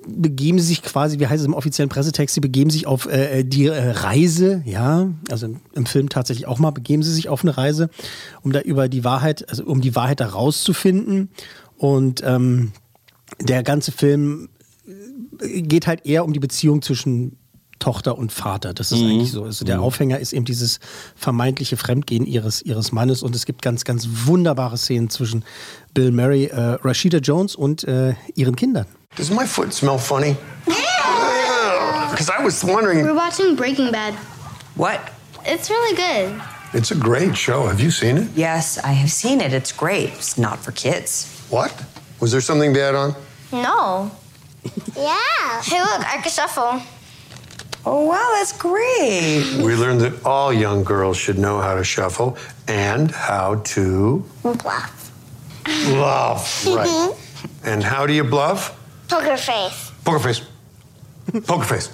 begeben 0.06 0.58
sie 0.58 0.66
sich 0.66 0.82
quasi, 0.82 1.18
wie 1.18 1.26
heißt 1.26 1.40
es 1.40 1.46
im 1.46 1.54
offiziellen 1.54 1.90
Pressetext, 1.90 2.34
sie 2.34 2.40
begeben 2.40 2.70
sich 2.70 2.86
auf 2.86 3.06
äh, 3.06 3.44
die 3.44 3.66
äh, 3.66 3.90
Reise, 3.90 4.62
ja, 4.64 5.10
also 5.30 5.46
im, 5.46 5.60
im 5.74 5.86
Film 5.86 6.08
tatsächlich 6.08 6.46
auch 6.46 6.58
mal, 6.58 6.70
begeben 6.70 7.02
sie 7.02 7.12
sich 7.12 7.28
auf 7.28 7.42
eine 7.42 7.56
Reise, 7.56 7.90
um 8.42 8.52
da 8.52 8.60
über 8.60 8.88
die 8.88 9.04
Wahrheit, 9.04 9.48
also 9.48 9.64
um 9.64 9.80
die 9.80 9.94
Wahrheit 9.94 10.20
herauszufinden. 10.20 11.28
Und 11.76 12.22
ähm, 12.24 12.72
der 13.40 13.62
ganze 13.62 13.92
Film 13.92 14.48
äh, 15.40 15.62
geht 15.62 15.86
halt 15.86 16.06
eher 16.06 16.24
um 16.24 16.32
die 16.32 16.40
Beziehung 16.40 16.82
zwischen 16.82 17.36
Tochter 17.80 18.16
und 18.16 18.32
Vater. 18.32 18.72
Das 18.72 18.92
ist 18.92 19.02
eigentlich 19.02 19.32
so. 19.32 19.42
Also 19.44 19.64
der 19.64 19.80
Aufhänger 19.80 20.20
ist 20.20 20.32
eben 20.32 20.44
dieses 20.44 20.78
vermeintliche 21.16 21.76
Fremdgehen 21.76 22.26
ihres, 22.26 22.62
ihres 22.62 22.92
Mannes 22.92 23.22
und 23.22 23.34
es 23.34 23.46
gibt 23.46 23.62
ganz, 23.62 23.84
ganz 23.84 24.06
wunderbare 24.26 24.78
Szenen 24.78 25.10
zwischen 25.10 25.44
Bill 25.92 26.12
Murray, 26.12 26.44
äh, 26.44 26.78
Rashida 26.82 27.18
Jones 27.18 27.56
und 27.56 27.84
äh, 27.84 28.14
ihren 28.36 28.54
Kindern. 28.54 28.86
Does 29.16 29.30
my 29.30 29.44
foot 29.44 29.72
smell 29.72 29.98
funny? 29.98 30.36
because 32.10 32.30
I 32.30 32.42
was 32.44 32.62
wondering. 32.62 33.04
We're 33.04 33.14
watching 33.14 33.56
Breaking 33.56 33.90
Bad. 33.90 34.14
What? 34.76 35.00
It's 35.44 35.70
really 35.70 35.96
good. 35.96 36.40
It's 36.72 36.92
a 36.92 36.94
great 36.94 37.36
show. 37.36 37.66
Have 37.66 37.80
you 37.80 37.90
seen 37.90 38.18
it? 38.18 38.28
Yes, 38.36 38.78
I 38.78 38.92
have 38.92 39.10
seen 39.10 39.40
it. 39.40 39.52
It's 39.52 39.72
great. 39.72 40.10
It's 40.10 40.38
not 40.38 40.60
for 40.60 40.70
kids. 40.70 41.26
What? 41.50 41.72
Was 42.20 42.30
there 42.30 42.40
something 42.40 42.72
bad 42.72 42.94
on? 42.94 43.14
No. 43.52 44.10
yeah. 44.96 45.62
Hey, 45.62 45.80
look, 45.80 46.06
I 46.06 46.20
can 46.22 46.30
shuffle. 46.30 46.80
Oh, 47.86 48.04
wow, 48.06 48.34
that's 48.36 48.52
great. 48.52 49.62
We 49.64 49.74
learned 49.74 50.00
that 50.02 50.24
all 50.24 50.52
young 50.52 50.84
girls 50.84 51.16
should 51.16 51.38
know 51.38 51.60
how 51.60 51.74
to 51.74 51.84
shuffle 51.84 52.36
and 52.68 53.10
how 53.10 53.56
to 53.74 54.24
Bluff. 54.42 55.12
bluff. 55.64 56.66
Right. 56.66 56.86
Mm-hmm. 56.88 57.68
and 57.68 57.82
how 57.82 58.06
do 58.06 58.12
you 58.12 58.24
bluff? 58.24 58.76
Poker 59.08 59.36
face. 59.36 59.92
Poker 60.04 60.18
face. 60.18 60.42
Poker 61.46 61.64
face. 61.64 61.88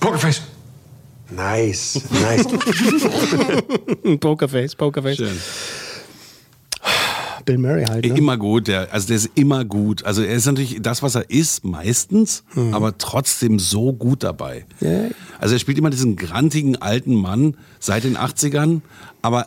Poker 0.00 0.18
face. 0.18 0.40
Nice, 1.30 1.96
nice. 2.12 2.46
Pokerface, 4.22 4.76
Pokerface. 4.76 5.16
Schön. 5.16 5.36
Bill 7.46 7.58
Murray 7.58 7.84
halt. 7.84 8.04
Ne? 8.04 8.16
Immer 8.16 8.36
gut, 8.36 8.68
der, 8.68 8.92
also 8.92 9.06
der 9.06 9.16
ist 9.16 9.30
immer 9.34 9.64
gut. 9.64 10.04
Also 10.04 10.22
er 10.22 10.34
ist 10.34 10.44
natürlich 10.44 10.78
das, 10.82 11.02
was 11.02 11.14
er 11.14 11.30
ist, 11.30 11.64
meistens, 11.64 12.44
aber 12.72 12.98
trotzdem 12.98 13.58
so 13.58 13.94
gut 13.94 14.22
dabei. 14.22 14.66
Ja. 14.80 15.08
Also 15.38 15.54
er 15.54 15.58
spielt 15.58 15.78
immer 15.78 15.90
diesen 15.90 16.16
grantigen 16.16 16.76
alten 16.76 17.14
Mann 17.14 17.56
seit 17.78 18.04
den 18.04 18.18
80ern, 18.18 18.82
aber 19.22 19.46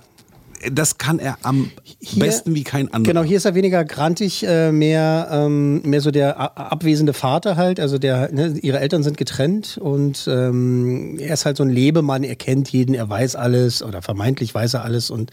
das 0.71 0.97
kann 0.97 1.19
er 1.19 1.37
am 1.43 1.71
Hier- 1.99 2.23
besten 2.23 2.55
wie 2.55 2.63
kein 2.63 2.93
anderer. 2.93 3.13
Genau, 3.13 3.23
hier 3.23 3.37
ist 3.37 3.45
er 3.45 3.55
weniger 3.55 3.85
grantig, 3.85 4.45
äh, 4.45 4.71
mehr, 4.71 5.29
ähm, 5.31 5.81
mehr 5.83 6.01
so 6.01 6.11
der 6.11 6.57
abwesende 6.57 7.13
Vater 7.13 7.55
halt. 7.55 7.79
Also 7.79 7.97
der, 7.97 8.31
ne, 8.31 8.55
ihre 8.61 8.79
Eltern 8.79 9.03
sind 9.03 9.17
getrennt 9.17 9.77
und 9.81 10.27
ähm, 10.29 11.17
er 11.19 11.33
ist 11.33 11.45
halt 11.45 11.57
so 11.57 11.63
ein 11.63 11.69
Lebemann, 11.69 12.23
er 12.23 12.35
kennt 12.35 12.69
jeden, 12.71 12.93
er 12.95 13.09
weiß 13.09 13.35
alles 13.35 13.81
oder 13.83 14.01
vermeintlich 14.01 14.53
weiß 14.53 14.73
er 14.75 14.83
alles 14.83 15.09
und 15.09 15.31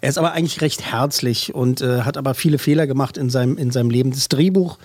er 0.00 0.08
ist 0.08 0.18
aber 0.18 0.32
eigentlich 0.32 0.60
recht 0.60 0.82
herzlich 0.90 1.54
und 1.54 1.80
äh, 1.80 2.02
hat 2.02 2.16
aber 2.16 2.34
viele 2.34 2.58
Fehler 2.58 2.86
gemacht 2.86 3.16
in 3.16 3.30
seinem, 3.30 3.56
in 3.56 3.70
seinem 3.70 3.90
Leben. 3.90 4.10
Das 4.10 4.28
Drehbuch 4.28 4.78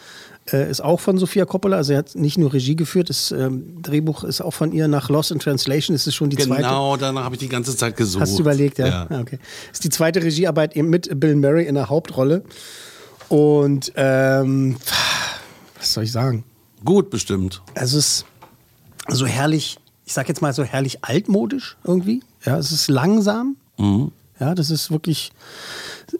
äh, 0.52 0.70
ist 0.70 0.82
auch 0.82 1.00
von 1.00 1.18
Sofia 1.18 1.46
Coppola, 1.46 1.78
also 1.78 1.94
er 1.94 2.00
hat 2.00 2.16
nicht 2.16 2.38
nur 2.38 2.54
Regie 2.54 2.76
geführt, 2.76 3.10
das 3.10 3.32
ähm, 3.32 3.82
Drehbuch 3.82 4.24
ist 4.24 4.42
auch 4.42 4.54
von 4.54 4.72
ihr 4.72 4.88
nach 4.88 5.10
Lost 5.10 5.32
in 5.32 5.40
Translation, 5.40 5.96
ist 5.96 6.08
es 6.08 6.16
schon 6.16 6.30
die 6.30 6.38
zweite. 6.38 6.62
Genau, 6.62 6.98
danach 6.98 7.24
habe 7.24 7.36
ich 7.36 7.40
die 7.40 7.50
ganze 7.50 7.76
Zeit 7.76 7.96
gesucht. 7.98 8.22
Hast 8.22 8.38
du 8.38 8.42
überlegt, 8.42 8.78
ja? 8.78 9.08
Ah, 9.10 9.20
okay. 9.20 9.40
Ist 9.72 9.84
die 9.84 9.90
zweite 9.90 10.24
Regiearbeit 10.24 10.76
eben 10.76 10.90
mit 10.90 11.20
Bill 11.20 11.36
Murray 11.36 11.66
in 11.66 11.76
der 11.76 11.90
Hauptrolle. 11.90 12.44
Und 13.30 13.92
ähm, 13.96 14.78
was 15.78 15.94
soll 15.94 16.04
ich 16.04 16.12
sagen? 16.12 16.44
Gut 16.84 17.10
bestimmt. 17.10 17.62
Also 17.76 17.98
es 17.98 18.08
ist 18.08 18.26
so 19.08 19.26
herrlich, 19.26 19.78
ich 20.06 20.14
sag 20.14 20.28
jetzt 20.28 20.42
mal 20.42 20.54
so 20.54 20.64
herrlich 20.64 21.04
altmodisch 21.04 21.78
irgendwie. 21.84 22.24
Ja, 22.46 22.58
es 22.58 22.72
ist 22.72 22.88
langsam. 22.88 23.56
Mhm. 23.78 24.12
Ja, 24.40 24.56
das 24.56 24.72
ist 24.72 24.90
wirklich 24.90 25.32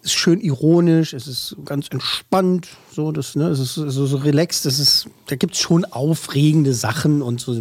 ist 0.04 0.14
schön 0.14 0.40
ironisch, 0.40 1.14
es 1.14 1.28
ist 1.28 1.56
ganz 1.66 1.88
entspannt, 1.90 2.68
so, 2.92 3.12
das, 3.12 3.36
ne, 3.36 3.48
es 3.50 3.60
ist 3.60 3.76
so, 3.76 4.06
so 4.06 4.18
relaxed, 4.18 4.66
es 4.66 4.80
ist, 4.80 5.08
da 5.28 5.36
gibt 5.36 5.54
es 5.54 5.60
schon 5.60 5.86
aufregende 5.86 6.74
Sachen 6.74 7.22
und 7.22 7.42
so, 7.42 7.54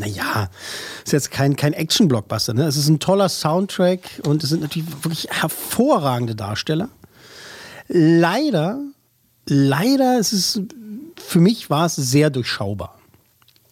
naja, 0.00 0.50
ist 1.04 1.12
jetzt 1.12 1.30
kein, 1.30 1.56
kein 1.56 1.72
Action-Blockbuster, 1.72 2.54
ne? 2.54 2.64
Es 2.64 2.76
ist 2.76 2.88
ein 2.88 3.00
toller 3.00 3.28
Soundtrack 3.28 4.22
und 4.24 4.42
es 4.42 4.48
sind 4.48 4.62
natürlich 4.62 4.88
wirklich 5.04 5.28
hervorragende 5.30 6.34
Darsteller. 6.34 6.88
Leider, 7.88 8.80
leider 9.46 10.18
ist 10.18 10.32
es, 10.32 10.60
für 11.16 11.40
mich 11.40 11.68
war 11.70 11.86
es 11.86 11.96
sehr 11.96 12.30
durchschaubar. 12.30 12.99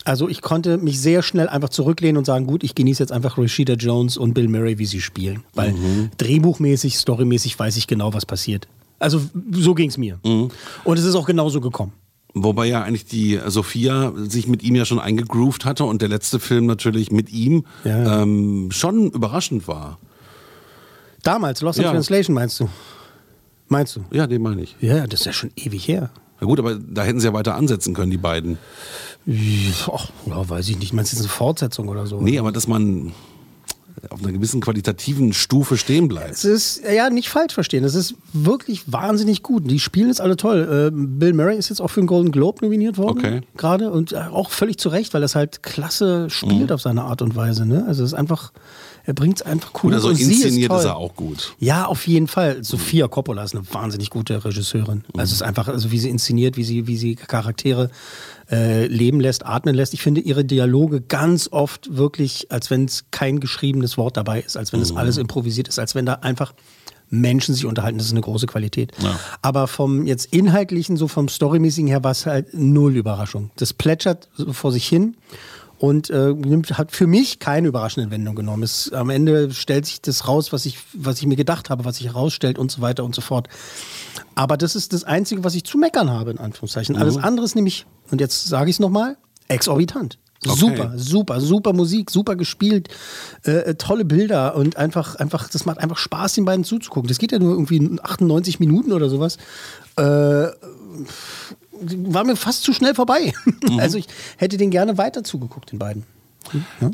Also 0.09 0.27
ich 0.27 0.41
konnte 0.41 0.79
mich 0.79 0.99
sehr 1.03 1.23
schnell 1.23 1.51
einfach 1.51 1.69
zurücklehnen 1.69 2.17
und 2.17 2.25
sagen, 2.25 2.47
gut, 2.47 2.65
ich 2.65 2.75
genieße 2.75 3.03
jetzt 3.03 3.13
einfach 3.13 3.37
Rashida 3.37 3.75
Jones 3.75 4.17
und 4.17 4.33
Bill 4.33 4.49
Murray, 4.49 4.79
wie 4.79 4.87
sie 4.87 5.03
spielen. 5.03 5.43
Weil 5.55 5.75
drehbuchmäßig, 6.17 6.97
storymäßig 6.97 7.59
weiß 7.59 7.77
ich 7.77 7.87
genau, 7.87 8.15
was 8.15 8.25
passiert. 8.25 8.69
Also 8.99 9.21
so 9.53 9.75
ging 9.75 9.91
es 9.91 9.99
mir. 9.99 10.19
Und 10.23 10.99
es 10.99 11.05
ist 11.05 11.15
auch 11.15 11.27
genauso 11.27 11.61
gekommen. 11.61 11.93
Wobei 12.33 12.65
ja 12.67 12.83
eigentlich 12.85 13.05
die 13.05 13.39
Sophia 13.49 14.15
sich 14.17 14.49
mit 14.49 14.63
ihm 14.63 14.77
ja 14.77 14.87
schon 14.87 14.99
eingegroovt 14.99 15.67
hatte 15.67 15.85
und 15.85 16.01
der 16.01 16.09
letzte 16.09 16.41
Film 16.41 16.65
natürlich 16.65 17.11
mit 17.11 17.31
ihm 17.31 17.65
Ja. 17.85 18.23
ähm, 18.23 18.69
schon 18.71 19.11
überraschend 19.11 19.69
war. 19.69 19.99
Damals, 21.23 21.61
Lost 21.61 21.81
in 21.81 21.85
Ja. 21.85 21.91
Translation 21.93 22.33
meinst 22.35 22.59
du? 22.61 22.69
Meinst 23.69 23.95
du? 23.97 24.05
Ja, 24.11 24.27
den 24.27 24.41
meine 24.41 24.63
ich. 24.63 24.75
Ja, 24.81 25.07
das 25.07 25.21
ist 25.21 25.27
ja 25.27 25.33
schon 25.35 25.51
ewig 25.57 25.87
her. 25.87 26.09
Na 26.41 26.47
gut, 26.47 26.59
aber 26.61 26.77
da 26.77 27.03
hätten 27.03 27.19
sie 27.21 27.27
ja 27.27 27.33
weiter 27.33 27.57
ansetzen 27.57 27.95
können, 27.95 28.11
die 28.13 28.17
beiden. 28.17 28.59
Ach, 29.93 30.09
ja, 30.27 30.49
weiß 30.49 30.69
ich 30.69 30.79
nicht. 30.79 30.93
Meinst 30.93 31.13
du, 31.13 31.17
das 31.17 31.21
ist 31.27 31.31
eine 31.31 31.37
Fortsetzung 31.37 31.89
oder 31.89 32.07
so? 32.07 32.21
Nee, 32.21 32.39
aber 32.39 32.53
dass 32.53 32.67
man 32.67 33.13
auf 34.11 34.23
einer 34.23 34.31
gewissen 34.33 34.61
qualitativen 34.61 35.33
Stufe 35.33 35.77
stehen 35.77 36.07
bleibt. 36.07 36.31
Es 36.31 36.45
ist, 36.45 36.83
ja, 36.89 37.11
nicht 37.11 37.29
falsch 37.29 37.53
verstehen. 37.53 37.83
Es 37.83 37.97
ist 37.97 38.15
wirklich 38.33 38.91
wahnsinnig 38.93 39.43
gut. 39.43 39.69
Die 39.69 39.81
spielen 39.81 40.09
es 40.09 40.21
alle 40.21 40.37
toll. 40.37 40.93
Äh, 40.93 40.95
Bill 40.95 41.33
Murray 41.35 41.59
ist 41.59 41.69
jetzt 41.69 41.81
auch 41.81 41.89
für 41.89 42.01
den 42.01 42.07
Golden 42.07 42.31
Globe 42.31 42.65
nominiert 42.65 42.97
worden. 42.97 43.19
Okay. 43.19 43.41
Gerade 43.57 43.91
und 43.91 44.13
äh, 44.13 44.19
auch 44.31 44.51
völlig 44.51 44.79
zu 44.79 44.89
Recht, 44.89 45.15
weil 45.15 45.23
es 45.25 45.35
halt 45.35 45.65
klasse 45.65 46.31
spielt 46.31 46.69
Mhm. 46.69 46.75
auf 46.75 46.81
seine 46.81 47.03
Art 47.03 47.23
und 47.23 47.35
Weise. 47.35 47.67
Ne? 47.67 47.85
Also 47.89 48.05
es 48.05 48.13
ist 48.13 48.19
einfach, 48.19 48.53
er 49.05 49.15
bringt 49.15 49.41
es 49.41 49.43
einfach 49.43 49.71
cool. 49.83 49.93
Oder 49.93 50.01
so 50.01 50.09
und 50.09 50.17
sie 50.17 50.23
ist 50.25 50.45
inszeniert 50.45 50.71
toll. 50.71 50.81
ist 50.81 50.85
er 50.85 50.97
auch 50.97 51.15
gut. 51.15 51.55
Ja, 51.59 51.87
auf 51.87 52.07
jeden 52.07 52.29
Fall. 52.29 52.63
Sophia 52.63 53.09
Coppola 53.09 53.43
ist 53.43 53.55
eine 53.55 53.65
wahnsinnig 53.73 54.11
gute 54.11 54.45
Regisseurin. 54.45 55.05
Also 55.15 55.31
es 55.31 55.33
ist 55.33 55.43
einfach, 55.43 55.69
also 55.69 55.91
wie 55.91 55.99
sie 55.99 56.11
inszeniert, 56.11 56.57
wie 56.57 56.65
sie, 56.65 56.87
wie 56.87 56.97
sie 56.97 57.15
Charaktere 57.15 57.91
äh, 58.51 58.87
leben 58.87 59.21
lässt, 59.21 59.47
atmen 59.47 59.75
lässt. 59.75 59.95
Ich 59.95 60.03
finde 60.03 60.21
ihre 60.21 60.45
Dialoge 60.45 61.01
ganz 61.01 61.49
oft 61.51 61.97
wirklich, 61.97 62.51
als 62.51 62.71
wenn 62.71 62.85
es 62.85 63.05
kein 63.11 63.41
geschriebenes 63.41 63.99
Wort 63.99 64.17
dabei 64.17 64.41
ist, 64.41 64.57
als 64.57 64.73
wenn 64.73 64.81
es 64.81 64.95
alles 64.95 65.17
improvisiert 65.17 65.69
ist, 65.69 65.79
als 65.79 65.95
wenn 65.95 66.07
da 66.07 66.15
einfach 66.15 66.53
Menschen 67.11 67.55
sich 67.55 67.65
unterhalten. 67.65 67.99
Das 67.99 68.07
ist 68.07 68.13
eine 68.13 68.21
große 68.21 68.47
Qualität. 68.47 68.93
Aber 69.43 69.67
vom 69.67 70.07
jetzt 70.07 70.27
inhaltlichen, 70.27 70.97
so 70.97 71.09
vom 71.09 71.29
Storymäßigen 71.29 71.89
her, 71.89 72.05
war 72.05 72.11
es 72.11 72.27
halt 72.27 72.49
null 72.53 72.97
Überraschung. 72.97 73.51
Das 73.57 73.73
plätschert 73.73 74.29
vor 74.53 74.73
sich 74.73 74.87
hin 74.87 75.17
und 75.79 76.11
äh, 76.11 76.33
nimmt, 76.33 76.77
hat 76.77 76.93
für 76.93 77.07
mich 77.07 77.39
keine 77.39 77.69
überraschende 77.69 78.11
Wendung 78.11 78.35
genommen. 78.35 78.63
Es, 78.63 78.93
am 78.93 79.11
Ende 79.11 79.53
stellt 79.53 79.87
sich 79.87 80.01
das 80.01 80.27
raus, 80.27 80.53
was 80.53 80.67
ich, 80.67 80.79
was 80.93 81.19
ich 81.21 81.27
mir 81.27 81.37
gedacht 81.37 81.71
habe, 81.71 81.85
was 81.85 81.97
sich 81.97 82.07
herausstellt 82.07 82.59
und 82.59 82.71
so 82.71 82.81
weiter 82.81 83.05
und 83.05 83.15
so 83.15 83.21
fort. 83.21 83.49
Aber 84.35 84.57
das 84.57 84.75
ist 84.75 84.93
das 84.93 85.05
Einzige, 85.05 85.45
was 85.45 85.55
ich 85.55 85.65
zu 85.65 85.79
meckern 85.79 86.11
habe, 86.11 86.33
in 86.33 86.39
Anführungszeichen. 86.39 86.97
Alles 86.97 87.17
andere 87.17 87.45
ist 87.45 87.55
nämlich, 87.55 87.87
und 88.11 88.21
jetzt 88.21 88.49
sage 88.49 88.71
ich 88.71 88.77
es 88.77 88.81
nochmal, 88.81 89.17
exorbitant. 89.49 90.19
Okay. 90.47 90.57
Super, 90.57 90.93
super, 90.97 91.41
super 91.41 91.73
Musik, 91.73 92.11
super 92.11 92.37
gespielt, 92.37 92.89
äh, 93.45 93.51
äh, 93.51 93.75
tolle 93.75 94.05
Bilder 94.05 94.55
und 94.55 94.77
einfach, 94.77 95.17
einfach, 95.17 95.49
das 95.49 95.67
macht 95.67 95.79
einfach 95.79 95.97
Spaß, 95.97 96.35
den 96.35 96.45
beiden 96.45 96.65
zuzugucken. 96.65 97.09
Das 97.09 97.19
geht 97.19 97.33
ja 97.33 97.41
nur 97.41 97.53
irgendwie 97.53 97.99
98 98.01 98.61
Minuten 98.61 98.93
oder 98.93 99.09
sowas. 99.09 99.37
Äh, 99.97 100.47
war 101.81 102.25
mir 102.25 102.37
fast 102.37 102.63
zu 102.63 102.73
schnell 102.73 102.95
vorbei. 102.95 103.33
Also 103.79 103.99
ich 103.99 104.07
hätte 104.39 104.57
den 104.57 104.71
gerne 104.71 104.99
weiter 104.99 105.23
zugeguckt, 105.23 105.73
den 105.73 105.79
beiden. 105.79 106.05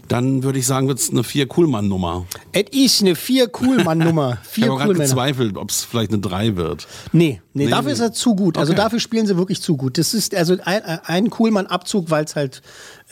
Dann 0.08 0.42
würde 0.42 0.58
ich 0.58 0.66
sagen, 0.66 0.88
wird 0.88 0.98
es 0.98 1.10
eine 1.10 1.24
Vier-Coolmann-Nummer. 1.24 2.26
Es 2.52 2.64
ist 2.72 3.00
eine 3.02 3.14
vier 3.16 3.48
Coolmann-Nummer. 3.48 4.38
Ich 4.42 4.48
Vier 4.50 4.66
habe 4.70 4.78
gerade 4.78 4.94
gezweifelt, 4.94 5.56
ob 5.56 5.70
es 5.70 5.84
vielleicht 5.84 6.10
eine 6.12 6.20
Drei 6.20 6.56
wird. 6.56 6.86
Nee, 7.12 7.40
nee, 7.52 7.64
Nee, 7.64 7.70
dafür 7.70 7.86
nee. 7.86 7.92
ist 7.92 8.00
er 8.00 8.12
zu 8.12 8.34
gut. 8.34 8.58
Also 8.58 8.72
Okay. 8.72 8.82
dafür 8.82 9.00
spielen 9.00 9.26
sie 9.26 9.36
wirklich 9.36 9.60
zu 9.62 9.76
gut. 9.76 9.98
Das 9.98 10.14
ist 10.14 10.34
also 10.34 10.56
ein, 10.64 10.82
ein 11.04 11.30
Coolmann-Abzug, 11.30 12.10
weil 12.10 12.24
es 12.24 12.34
halt 12.36 12.62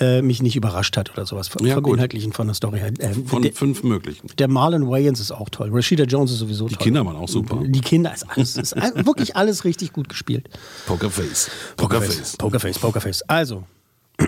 äh, 0.00 0.22
mich 0.22 0.42
nicht 0.42 0.56
überrascht 0.56 0.96
hat 0.96 1.12
oder 1.12 1.26
sowas. 1.26 1.48
Vom, 1.48 1.64
Ja, 1.66 1.78
gut. 1.80 1.94
Inhaltlichen 1.94 2.32
von 2.32 2.46
der 2.48 2.54
Story 2.54 2.78
her. 2.80 2.92
Äh, 2.98 3.12
Von 3.26 3.42
der, 3.42 3.52
fünf 3.52 3.82
möglichen. 3.84 4.28
der 4.38 4.48
Marlon 4.48 4.88
Wayans 4.88 5.20
ist 5.20 5.30
auch 5.32 5.48
toll. 5.50 5.68
Rashida 5.72 6.04
Jones 6.04 6.32
ist 6.32 6.38
sowieso 6.38 6.66
Die 6.66 6.74
toll. 6.74 6.84
Kinder 6.84 7.04
waren 7.06 7.16
auch 7.16 7.28
super. 7.28 7.60
Die 7.64 7.80
Kinder 7.80 8.12
ist 8.12 8.24
alles, 8.28 8.56
ist 8.56 8.74
wirklich 9.06 9.36
alles 9.36 9.64
richtig 9.64 9.92
gut 9.92 10.08
gespielt. 10.08 10.48
Pokerface. 10.86 11.50
Pokerface. 11.76 12.36
Pokerface, 12.36 12.78
Pokerface. 12.78 13.22
Also, 13.28 13.64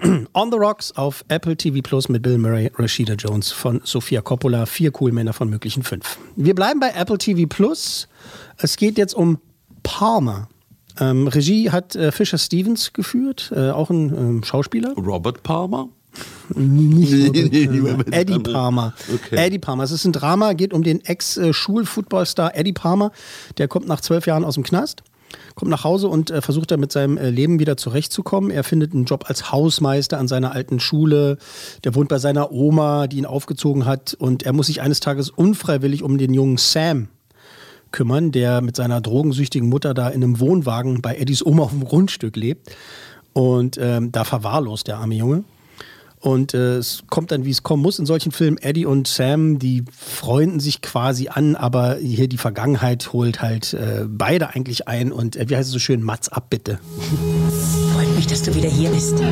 On 0.32 0.50
the 0.50 0.56
Rocks 0.56 0.92
auf 0.92 1.24
Apple 1.28 1.56
TV 1.56 1.80
Plus 1.82 2.08
mit 2.08 2.22
Bill 2.22 2.38
Murray, 2.38 2.70
Rashida 2.76 3.14
Jones 3.14 3.52
von 3.52 3.80
Sofia 3.84 4.20
Coppola. 4.20 4.66
Vier 4.66 4.92
cool 5.00 5.12
Männer 5.12 5.32
von 5.32 5.48
möglichen 5.48 5.82
fünf. 5.82 6.18
Wir 6.36 6.54
bleiben 6.54 6.80
bei 6.80 6.90
Apple 6.90 7.18
TV 7.18 7.46
Plus. 7.48 8.08
Es 8.56 8.76
geht 8.76 8.98
jetzt 8.98 9.14
um 9.14 9.38
Palmer. 9.82 10.48
Ähm, 11.00 11.28
Regie 11.28 11.70
hat 11.70 11.96
äh, 11.96 12.12
Fisher 12.12 12.38
Stevens 12.38 12.92
geführt, 12.92 13.52
äh, 13.54 13.70
auch 13.70 13.90
ein 13.90 14.14
ähm, 14.16 14.44
Schauspieler. 14.44 14.94
Robert 14.94 15.42
Palmer? 15.42 15.88
Nicht 16.54 17.12
Robert, 17.12 18.12
äh, 18.12 18.20
Eddie 18.20 18.38
Palmer. 18.38 18.52
Palmer. 18.52 18.94
Okay. 19.12 19.36
Eddie 19.36 19.58
Palmer. 19.58 19.82
Es 19.82 19.90
ist 19.90 20.04
ein 20.04 20.12
Drama, 20.12 20.52
geht 20.52 20.72
um 20.72 20.82
den 20.82 21.04
Ex-Schul-Footballstar 21.04 22.54
Eddie 22.54 22.72
Palmer. 22.72 23.10
Der 23.58 23.66
kommt 23.66 23.88
nach 23.88 24.00
zwölf 24.00 24.26
Jahren 24.26 24.44
aus 24.44 24.54
dem 24.54 24.62
Knast, 24.62 25.02
kommt 25.54 25.70
nach 25.70 25.84
Hause 25.84 26.08
und 26.08 26.30
äh, 26.30 26.40
versucht 26.40 26.70
dann 26.70 26.80
mit 26.80 26.92
seinem 26.92 27.16
äh, 27.16 27.30
Leben 27.30 27.58
wieder 27.58 27.76
zurechtzukommen. 27.76 28.50
Er 28.50 28.64
findet 28.64 28.92
einen 28.92 29.04
Job 29.04 29.24
als 29.28 29.52
Hausmeister 29.52 30.18
an 30.18 30.28
seiner 30.28 30.52
alten 30.52 30.80
Schule. 30.80 31.38
Der 31.84 31.94
wohnt 31.94 32.08
bei 32.08 32.18
seiner 32.18 32.52
Oma, 32.52 33.06
die 33.06 33.18
ihn 33.18 33.26
aufgezogen 33.26 33.84
hat. 33.84 34.14
Und 34.14 34.42
er 34.42 34.52
muss 34.52 34.66
sich 34.66 34.80
eines 34.80 35.00
Tages 35.00 35.30
unfreiwillig 35.30 36.02
um 36.02 36.18
den 36.18 36.34
jungen 36.34 36.56
Sam 36.56 37.08
kümmern, 37.92 38.32
der 38.32 38.60
mit 38.60 38.74
seiner 38.74 39.00
drogensüchtigen 39.00 39.68
Mutter 39.68 39.94
da 39.94 40.08
in 40.08 40.24
einem 40.24 40.40
Wohnwagen 40.40 41.00
bei 41.00 41.16
Eddies 41.16 41.46
Oma 41.46 41.64
auf 41.64 41.70
dem 41.70 41.84
Grundstück 41.84 42.36
lebt. 42.36 42.74
Und 43.32 43.78
ähm, 43.80 44.12
da 44.12 44.24
verwahrlost 44.24 44.88
der 44.88 44.98
arme 44.98 45.14
Junge. 45.14 45.44
Und 46.24 46.54
äh, 46.54 46.78
es 46.78 47.02
kommt 47.10 47.32
dann, 47.32 47.44
wie 47.44 47.50
es 47.50 47.62
kommen 47.62 47.82
muss 47.82 47.98
in 47.98 48.06
solchen 48.06 48.32
Filmen. 48.32 48.56
Eddie 48.56 48.86
und 48.86 49.06
Sam, 49.06 49.58
die 49.58 49.84
freunden 49.94 50.58
sich 50.58 50.80
quasi 50.80 51.28
an, 51.28 51.54
aber 51.54 51.96
hier 51.96 52.28
die 52.28 52.38
Vergangenheit 52.38 53.12
holt 53.12 53.42
halt 53.42 53.74
äh, 53.74 54.06
beide 54.08 54.48
eigentlich 54.54 54.88
ein. 54.88 55.12
Und 55.12 55.36
äh, 55.36 55.50
wie 55.50 55.56
heißt 55.56 55.66
es 55.66 55.72
so 55.74 55.78
schön, 55.78 56.02
Mats 56.02 56.30
ab 56.30 56.46
bitte. 56.48 56.78
Freut 57.92 58.16
mich, 58.16 58.26
dass 58.26 58.42
du 58.42 58.54
wieder 58.54 58.70
hier 58.70 58.88
bist. 58.88 59.22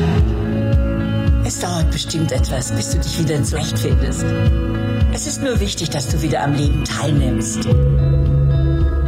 Es 1.43 1.59
dauert 1.59 1.89
bestimmt 1.89 2.31
etwas, 2.31 2.71
bis 2.71 2.91
du 2.91 2.99
dich 2.99 3.19
wieder 3.19 3.43
zurechtfindest. 3.43 4.25
Es 5.13 5.25
ist 5.25 5.41
nur 5.41 5.59
wichtig, 5.59 5.89
dass 5.89 6.09
du 6.09 6.21
wieder 6.21 6.43
am 6.43 6.53
Leben 6.53 6.83
teilnimmst. 6.85 7.65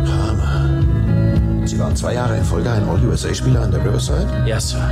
Hammer. 0.07 1.67
Sie 1.67 1.77
waren 1.77 1.95
zwei 1.95 2.15
Jahre 2.15 2.35
in 2.35 2.45
Folge 2.45 2.71
ein 2.71 2.83
All-USA-Spieler 2.89 3.61
an 3.61 3.69
der 3.69 3.85
Riverside? 3.85 4.43
Ja, 4.47 4.59
Sir. 4.59 4.89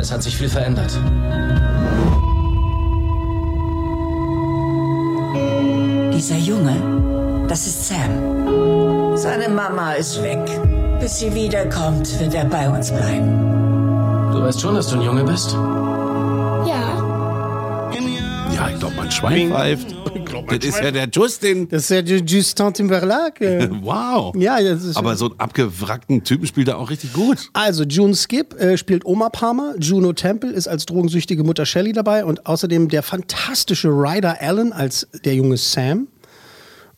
Es 0.00 0.12
hat 0.12 0.22
sich 0.22 0.36
viel 0.36 0.48
verändert. 0.48 0.92
Dieser 6.12 6.36
Junge, 6.36 7.46
das 7.48 7.66
ist 7.66 7.88
Sam. 7.88 9.16
Seine 9.16 9.48
Mama 9.48 9.92
ist 9.94 10.22
weg. 10.22 10.38
Bis 11.00 11.18
sie 11.18 11.34
wiederkommt, 11.34 12.18
wird 12.20 12.34
er 12.34 12.44
bei 12.44 12.68
uns 12.68 12.90
bleiben. 12.90 14.30
Du 14.32 14.42
weißt 14.42 14.60
schon, 14.60 14.74
dass 14.74 14.88
du 14.88 14.96
ein 14.96 15.02
Junge 15.02 15.24
bist? 15.24 15.56
Mein 19.08 19.12
Schwein 19.16 19.48
pfeift. 19.50 19.94
Das 20.50 20.64
ist 20.66 20.80
ja 20.82 20.90
der 20.90 21.08
Justin. 21.10 21.66
Das 21.70 21.84
ist 21.84 21.88
ja 21.90 21.98
Ju- 22.00 22.22
Justin 22.26 22.74
Timberlake. 22.74 23.70
Wow. 23.80 24.34
ja, 24.36 24.60
das 24.62 24.84
ist 24.84 24.98
Aber 24.98 25.16
so 25.16 25.30
einen 25.30 25.40
abgewrackten 25.40 26.24
Typen 26.24 26.46
spielt 26.46 26.68
er 26.68 26.76
auch 26.78 26.90
richtig 26.90 27.14
gut. 27.14 27.48
Also 27.54 27.84
June 27.84 28.14
Skip 28.14 28.52
äh, 28.60 28.76
spielt 28.76 29.06
Oma 29.06 29.30
Palmer, 29.30 29.74
Juno 29.78 30.12
Temple 30.12 30.52
ist 30.52 30.68
als 30.68 30.84
drogensüchtige 30.84 31.42
Mutter 31.42 31.64
Shelley 31.64 31.94
dabei 31.94 32.22
und 32.26 32.44
außerdem 32.44 32.88
der 32.88 33.02
fantastische 33.02 33.88
Ryder 33.88 34.42
Allen 34.42 34.74
als 34.74 35.08
der 35.24 35.34
junge 35.34 35.56
Sam 35.56 36.08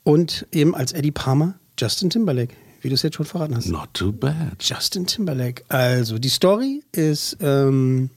und 0.02 0.48
eben 0.50 0.74
als 0.74 0.90
Eddie 0.92 1.12
Palmer 1.12 1.54
Justin 1.78 2.10
Timberlake, 2.10 2.54
wie 2.80 2.88
du 2.88 2.94
es 2.96 3.02
jetzt 3.02 3.14
schon 3.14 3.26
verraten 3.26 3.54
hast. 3.54 3.68
Not 3.68 3.94
too 3.94 4.10
bad. 4.10 4.34
Justin 4.60 5.06
Timberlake. 5.06 5.62
Also 5.68 6.18
die 6.18 6.28
Story 6.28 6.82
ist 6.90 7.36
ähm, 7.40 8.10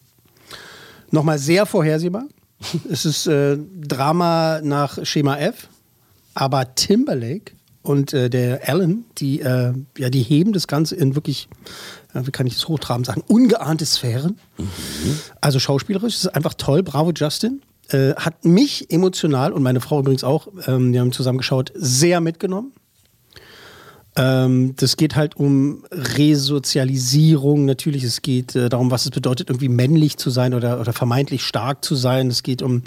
nochmal 1.11 1.37
sehr 1.37 1.67
vorhersehbar. 1.67 2.23
Es 2.89 3.05
ist 3.05 3.27
äh, 3.27 3.57
Drama 3.57 4.61
nach 4.61 5.05
Schema 5.05 5.37
F, 5.37 5.67
aber 6.33 6.75
Timberlake 6.75 7.53
und 7.83 8.13
äh, 8.13 8.29
der 8.29 8.67
Allen, 8.67 9.05
die, 9.17 9.41
äh, 9.41 9.73
ja, 9.97 10.09
die 10.09 10.23
heben 10.23 10.53
das 10.53 10.67
Ganze 10.67 10.95
in 10.95 11.15
wirklich, 11.15 11.49
äh, 12.13 12.25
wie 12.25 12.31
kann 12.31 12.47
ich 12.47 12.55
es 12.55 12.67
hochtrabend 12.67 13.05
sagen, 13.05 13.21
ungeahnte 13.27 13.85
Sphären. 13.85 14.39
Also 15.41 15.59
schauspielerisch, 15.59 16.15
es 16.15 16.25
ist 16.25 16.35
einfach 16.35 16.53
toll. 16.53 16.81
Bravo, 16.81 17.11
Justin. 17.11 17.61
Äh, 17.89 18.15
hat 18.15 18.45
mich 18.45 18.89
emotional 18.89 19.51
und 19.51 19.61
meine 19.61 19.81
Frau 19.81 19.99
übrigens 19.99 20.23
auch, 20.23 20.47
ähm, 20.67 20.93
wir 20.93 21.01
haben 21.01 21.11
zusammen 21.11 21.37
geschaut, 21.37 21.73
sehr 21.75 22.21
mitgenommen. 22.21 22.71
Ähm, 24.15 24.75
das 24.75 24.95
geht 24.95 25.15
halt 25.15 25.35
um 25.37 25.83
Resozialisierung. 25.91 27.65
Natürlich, 27.65 28.03
es 28.03 28.21
geht 28.21 28.55
äh, 28.55 28.69
darum, 28.69 28.91
was 28.91 29.05
es 29.05 29.11
bedeutet, 29.11 29.49
irgendwie 29.49 29.69
männlich 29.69 30.17
zu 30.17 30.29
sein 30.29 30.53
oder, 30.53 30.79
oder 30.79 30.93
vermeintlich 30.93 31.43
stark 31.43 31.83
zu 31.83 31.95
sein. 31.95 32.27
Es 32.27 32.43
geht 32.43 32.61
um 32.61 32.83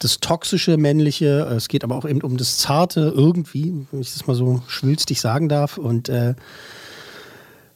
das 0.00 0.18
toxische 0.18 0.76
Männliche. 0.76 1.46
Es 1.56 1.68
geht 1.68 1.84
aber 1.84 1.94
auch 1.94 2.08
eben 2.08 2.22
um 2.22 2.36
das 2.36 2.58
Zarte 2.58 3.12
irgendwie, 3.14 3.86
wenn 3.92 4.00
ich 4.00 4.12
das 4.12 4.26
mal 4.26 4.34
so 4.34 4.62
schwülstig 4.66 5.20
sagen 5.20 5.48
darf. 5.48 5.78
Und 5.78 6.08
äh, 6.08 6.34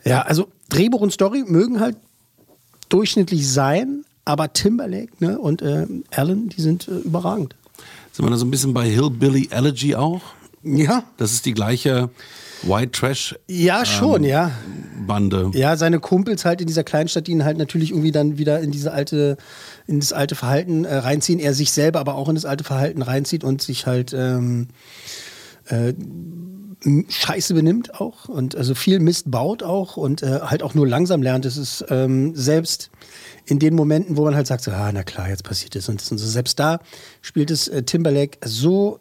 ja, 0.05 0.23
also 0.23 0.49
Drehbuch 0.69 1.01
und 1.01 1.13
Story 1.13 1.45
mögen 1.47 1.79
halt 1.79 1.97
durchschnittlich 2.89 3.49
sein, 3.49 4.05
aber 4.25 4.53
Timberlake 4.53 5.13
ne, 5.21 5.39
und 5.39 5.63
äh, 5.63 5.87
Alan, 6.11 6.49
die 6.49 6.61
sind 6.61 6.89
äh, 6.89 6.99
überragend. 6.99 7.55
Sind 8.13 8.27
wir 8.27 8.31
da 8.31 8.37
so 8.37 8.45
ein 8.45 8.51
bisschen 8.51 8.75
bei 8.75 8.89
Hillbilly 8.89 9.49
Elegy 9.53 9.95
auch? 9.95 10.23
Ja. 10.65 11.05
Das 11.17 11.33
ist 11.33 11.47
die 11.47 11.55
gleiche 11.55 12.11
White 12.63 12.93
Trash 12.93 13.35
Ja, 13.49 13.85
schon, 13.85 14.25
ähm, 14.25 14.31
ja. 14.31 14.51
Bande. 15.07 15.51
Ja, 15.55 15.77
seine 15.77 16.01
Kumpels 16.01 16.45
halt 16.45 16.61
in 16.61 16.67
dieser 16.67 16.85
Kleinstadt, 16.85 17.27
die 17.27 17.33
ihn 17.33 17.45
halt 17.45 17.57
natürlich 17.57 17.91
irgendwie 17.91 18.13
dann 18.13 18.39
wieder 18.39 18.61
in 18.61 18.71
diese 18.71 18.93
alte, 18.93 19.37
in 19.87 20.01
das 20.01 20.13
alte 20.13 20.35
Verhalten 20.35 20.85
äh, 20.85 20.97
reinziehen. 20.97 21.39
Er 21.39 21.55
sich 21.55 21.73
selber 21.73 22.01
aber 22.01 22.15
auch 22.15 22.29
in 22.29 22.35
das 22.35 22.45
alte 22.45 22.65
Verhalten 22.65 23.03
reinzieht 23.03 23.45
und 23.45 23.63
sich 23.63 23.87
halt 23.87 24.13
ähm, 24.13 24.69
äh, 25.67 25.95
scheiße 27.09 27.55
benimmt 27.55 28.01
auch 28.01 28.29
und 28.29 28.55
also 28.55 28.75
viel 28.75 29.01
Mist 29.01 29.31
baut 29.31 29.63
auch 29.63 29.97
und 29.97 30.23
äh, 30.23 30.41
halt 30.43 30.63
auch 30.63 30.75
nur 30.75 30.87
langsam 30.87 31.23
lernt. 31.23 31.45
Es 31.45 31.57
ist 31.57 31.85
ähm, 31.89 32.37
selbst 32.37 32.91
in 33.47 33.59
den 33.59 33.75
Momenten, 33.75 34.17
wo 34.17 34.25
man 34.25 34.37
halt 34.37 34.47
sagt, 34.47 34.63
so, 34.63 34.71
ah, 34.71 34.91
na 34.93 35.03
klar, 35.03 35.29
jetzt 35.29 35.43
passiert 35.43 35.75
das 35.75 35.89
und 35.89 36.01
das 36.01 36.11
und 36.13 36.19
so. 36.19 36.27
Selbst 36.27 36.59
da 36.61 36.79
spielt 37.21 37.51
es 37.51 37.67
äh, 37.69 37.83
Timberlake 37.83 38.39
so 38.45 39.01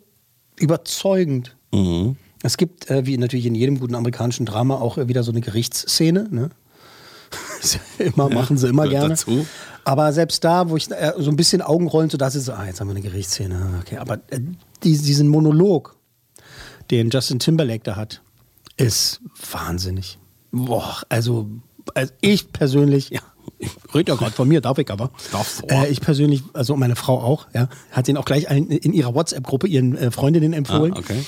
überzeugend. 0.57 1.55
Es 2.43 2.57
gibt, 2.57 2.89
äh, 2.89 3.05
wie 3.05 3.17
natürlich 3.17 3.45
in 3.45 3.55
jedem 3.55 3.79
guten 3.79 3.95
amerikanischen 3.95 4.45
Drama, 4.45 4.75
auch 4.75 4.97
äh, 4.97 5.07
wieder 5.07 5.23
so 5.23 5.31
eine 5.31 5.41
Gerichtsszene. 5.41 6.27
Ne? 6.29 6.49
Ist 7.61 7.79
immer, 7.97 8.29
machen 8.29 8.57
sie 8.57 8.67
immer 8.67 8.87
gerne. 8.87 9.09
dazu. 9.09 9.45
Aber 9.83 10.11
selbst 10.11 10.43
da, 10.43 10.69
wo 10.69 10.77
ich 10.77 10.91
äh, 10.91 11.13
so 11.17 11.29
ein 11.29 11.35
bisschen 11.35 11.61
Augenrollen, 11.61 12.09
so 12.09 12.17
dass 12.17 12.35
es 12.35 12.45
so, 12.45 12.53
ah, 12.53 12.65
jetzt 12.65 12.79
haben 12.79 12.87
wir 12.87 12.95
eine 12.95 13.01
Gerichtsszene. 13.01 13.79
Okay, 13.81 13.97
aber 13.97 14.15
äh, 14.29 14.39
die, 14.83 14.97
diesen 14.97 15.27
Monolog, 15.29 15.95
den 16.91 17.09
Justin 17.09 17.39
Timberlake 17.39 17.83
da 17.83 17.95
hat, 17.95 18.21
ist 18.75 19.21
wahnsinnig. 19.51 20.19
Boah, 20.51 21.01
also, 21.09 21.47
also 21.93 22.13
ich 22.21 22.51
persönlich, 22.51 23.09
ja, 23.09 23.21
ich 23.59 23.71
rede 23.93 24.11
ja 24.11 24.17
gerade 24.17 24.33
von 24.33 24.47
mir, 24.47 24.61
darf 24.61 24.77
ich 24.77 24.91
aber. 24.91 25.11
Darfst 25.31 25.63
du. 25.63 25.67
Äh, 25.67 25.87
ich 25.87 26.01
persönlich, 26.01 26.43
also 26.53 26.75
meine 26.75 26.95
Frau 26.95 27.19
auch, 27.19 27.47
ja, 27.53 27.69
hat 27.91 28.07
den 28.07 28.17
auch 28.17 28.25
gleich 28.25 28.49
in 28.49 28.93
ihrer 28.93 29.15
WhatsApp-Gruppe 29.15 29.67
ihren 29.67 29.95
äh, 29.95 30.11
Freundinnen 30.11 30.53
empfohlen. 30.53 30.93
Ah, 30.93 30.99
okay. 30.99 31.23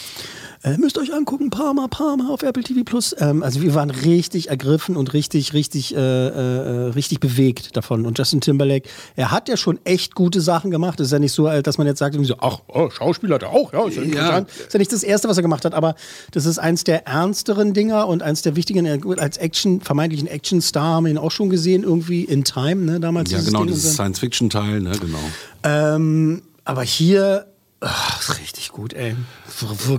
Äh, 0.62 0.78
müsst 0.78 0.98
euch 0.98 1.13
angucken, 1.13 1.50
Parma, 1.50 1.88
Parma 1.88 2.30
auf 2.30 2.43
Apple 2.43 2.63
TV 2.63 2.84
Plus. 2.84 3.15
Ähm, 3.17 3.43
also 3.43 3.62
wir 3.62 3.76
waren 3.76 3.89
richtig 3.89 4.50
ergriffen 4.50 4.98
und 4.98 5.13
richtig, 5.13 5.54
richtig, 5.54 5.95
äh, 5.95 6.00
äh, 6.00 6.89
richtig 6.91 7.22
bewegt 7.22 7.78
davon. 7.78 8.06
Und 8.06 8.17
Justin 8.17 8.41
Timberlake, 8.41 8.89
er 9.15 9.32
hat 9.32 9.48
ja 9.48 9.56
schon 9.56 9.80
echt 9.86 10.15
gute 10.15 10.41
Sachen 10.41 10.69
gemacht. 10.69 11.00
Es 11.00 11.08
ist 11.08 11.12
ja 11.13 11.19
nicht 11.19 11.32
so, 11.32 11.48
äh, 11.48 11.63
dass 11.63 11.78
man 11.78 11.88
jetzt 11.88 12.00
sagt, 12.00 12.13
irgendwie 12.13 12.28
so, 12.28 12.36
ach, 12.39 12.60
oh, 12.67 12.89
Schauspieler 12.89 13.36
hat 13.36 13.43
er 13.43 13.52
auch, 13.52 13.72
ja, 13.72 13.88
ist 13.88 13.95
ja 13.95 14.04
interessant. 14.04 14.50
Ist 14.50 14.74
ja 14.74 14.80
nicht 14.80 14.91
das 14.91 15.04
Erste, 15.04 15.30
was 15.30 15.38
er 15.38 15.43
gemacht 15.43 15.63
hat, 15.63 15.74
aber 15.74 15.95
das 16.32 16.45
ist 16.45 16.60
eins 16.60 16.84
der 16.84 17.08
ernsteren 17.08 17.74
Dinger 17.74 18.08
und 18.08 18.22
eins 18.22 18.41
der 18.41 18.58
wichtigen, 18.58 18.86
als 19.17 19.38
Action, 19.38 19.80
vermeintlichen 19.80 20.28
Action-Star 20.28 20.95
haben 20.95 21.06
wir 21.06 21.12
ihn 21.12 21.17
auch 21.17 21.32
schon 21.32 21.50
gesehen, 21.50 21.84
irgendwie 21.84 22.24
in 22.26 22.43
Time, 22.43 22.84
ne, 22.84 23.00
damals. 23.00 23.32
Ja, 23.32 23.39
genau, 23.39 23.63
dieses. 23.63 23.93
Science-Fiction-Teil, 23.93 24.82
ne, 24.82 24.91
genau. 25.00 25.19
Ähm, 25.63 26.41
aber 26.65 26.84
hier, 26.84 27.45
ach, 27.82 28.20
ist 28.22 28.39
richtig 28.39 28.70
gut, 28.70 28.94
ey. 28.94 29.15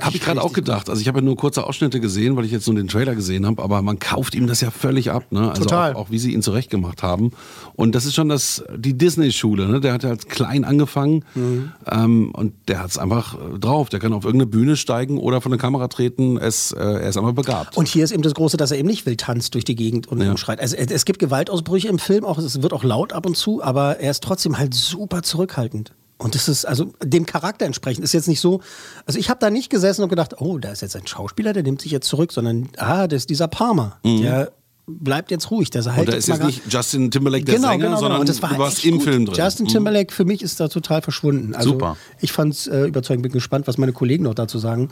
Habe 0.01 0.15
ich 0.17 0.21
gerade 0.23 0.43
auch 0.43 0.53
gedacht. 0.53 0.89
Also 0.89 1.01
ich 1.01 1.09
habe 1.09 1.19
ja 1.19 1.25
nur 1.25 1.37
kurze 1.37 1.65
Ausschnitte 1.67 2.01
gesehen, 2.01 2.37
weil 2.37 2.45
ich 2.45 2.53
jetzt 2.53 2.67
nur 2.67 2.77
den 2.77 2.89
Trailer 2.89 3.15
gesehen 3.15 3.47
habe, 3.47 3.63
aber 3.63 3.83
man 3.83 3.99
kauft 3.99 4.35
ihm 4.35 4.47
das 4.47 4.61
ja 4.61 4.71
völlig 4.71 5.11
ab, 5.11 5.25
ne? 5.31 5.51
Also 5.51 5.63
Total. 5.63 5.95
Auch, 5.95 6.07
auch 6.07 6.11
wie 6.11 6.19
sie 6.19 6.33
ihn 6.33 6.43
zurechtgemacht 6.43 7.03
haben. 7.03 7.33
Und 7.75 7.95
das 7.95 8.05
ist 8.05 8.15
schon 8.15 8.29
das 8.29 8.63
die 8.77 8.97
Disney-Schule, 8.97 9.67
ne? 9.69 9.81
Der 9.81 9.93
hat 9.93 10.03
ja 10.03 10.11
als 10.11 10.27
klein 10.27 10.65
angefangen 10.65 11.25
Mhm. 11.35 11.73
ähm, 11.91 12.31
und 12.33 12.53
der 12.69 12.81
hat 12.83 12.91
es 12.91 12.99
einfach 12.99 13.35
äh, 13.35 13.59
drauf. 13.59 13.89
Der 13.89 14.01
kann 14.01 14.13
auf 14.13 14.25
irgendeine 14.25 14.51
Bühne 14.51 14.77
steigen 14.77 15.19
oder 15.19 15.41
von 15.41 15.51
der 15.53 15.59
Kamera 15.59 15.89
treten. 15.89 16.37
Es, 16.39 16.73
äh, 16.73 16.79
er 16.79 17.09
ist 17.09 17.17
einfach 17.17 17.33
begabt. 17.33 17.77
Und 17.77 17.89
hier 17.89 18.05
ist 18.05 18.11
eben 18.13 18.23
das 18.23 18.35
Große, 18.35 18.57
dass 18.57 18.71
er 18.71 18.79
eben 18.79 18.89
nicht 18.89 19.07
wild 19.07 19.21
tanzt 19.21 19.55
durch 19.55 19.65
die 19.65 19.75
Gegend 19.77 20.07
und, 20.09 20.21
und 20.21 20.39
schreit. 20.41 20.61
Also 20.61 20.77
es, 20.77 20.91
es 20.91 21.05
gibt 21.05 21.19
Gewaltausbrüche 21.19 21.89
im 21.89 21.99
Film, 21.99 22.25
auch 22.25 22.39
es 22.39 22.63
wird 22.63 22.73
auch 22.73 22.85
laut 22.85 23.13
ab 23.13 23.27
und 23.27 23.37
zu, 23.37 23.63
aber 23.63 24.01
er 24.01 24.11
ist 24.11 24.23
trotzdem 24.23 24.59
halt 24.59 24.75
super 24.75 25.23
zurückhaltend. 25.23 25.93
Und 26.21 26.35
das 26.35 26.49
ist 26.49 26.67
also 26.67 26.93
dem 27.03 27.25
Charakter 27.27 27.65
entsprechend. 27.65 28.05
Ist 28.05 28.13
jetzt 28.13 28.29
nicht 28.29 28.41
so, 28.41 28.61
also 29.07 29.19
ich 29.19 29.31
habe 29.31 29.41
da 29.41 29.51
nicht 29.51 29.71
gesessen 29.71 30.03
und 30.03 30.11
gedacht, 30.11 30.41
oh, 30.41 30.59
da 30.59 30.71
ist 30.71 30.83
jetzt 30.83 30.95
ein 30.95 31.07
Schauspieler, 31.07 31.53
der 31.53 31.63
nimmt 31.63 31.81
sich 31.81 31.93
jetzt 31.93 32.07
zurück, 32.09 32.31
sondern 32.33 32.69
ah, 32.77 33.09
das 33.09 33.23
ist 33.23 33.31
dieser 33.31 33.49
Palmer, 33.49 33.99
der 34.05 34.53
bleibt 34.87 35.31
jetzt 35.31 35.51
ruhig, 35.51 35.71
der 35.71 35.85
halt 35.95 36.09
da 36.09 36.13
ist 36.15 36.27
jetzt 36.29 36.43
nicht 36.43 36.63
Justin 36.69 37.11
Timberlake 37.11 37.45
der 37.45 37.61
Sänger, 37.61 37.97
sondern 37.97 38.21
Und 38.21 38.29
das 38.29 38.43
war 38.43 38.51
du 38.51 38.59
warst 38.59 38.85
im 38.85 38.95
gut. 38.97 39.05
Film 39.05 39.25
drin. 39.27 39.37
Justin 39.37 39.67
Mhm. 39.67 39.71
Timberlake 39.71 40.13
für 40.13 40.25
mich 40.25 40.43
ist 40.43 40.59
da 40.59 40.69
total 40.69 41.01
verschwunden. 41.01 41.55
Also 41.55 41.71
Super. 41.71 41.97
Ich 42.21 42.33
fand 42.33 42.55
es 42.55 42.67
äh, 42.67 42.87
überzeugend, 42.87 43.23
bin 43.23 43.33
gespannt, 43.33 43.69
was 43.69 43.79
meine 43.79 43.93
Kollegen 43.93 44.25
noch 44.25 44.35
dazu 44.35 44.59
sagen. 44.59 44.89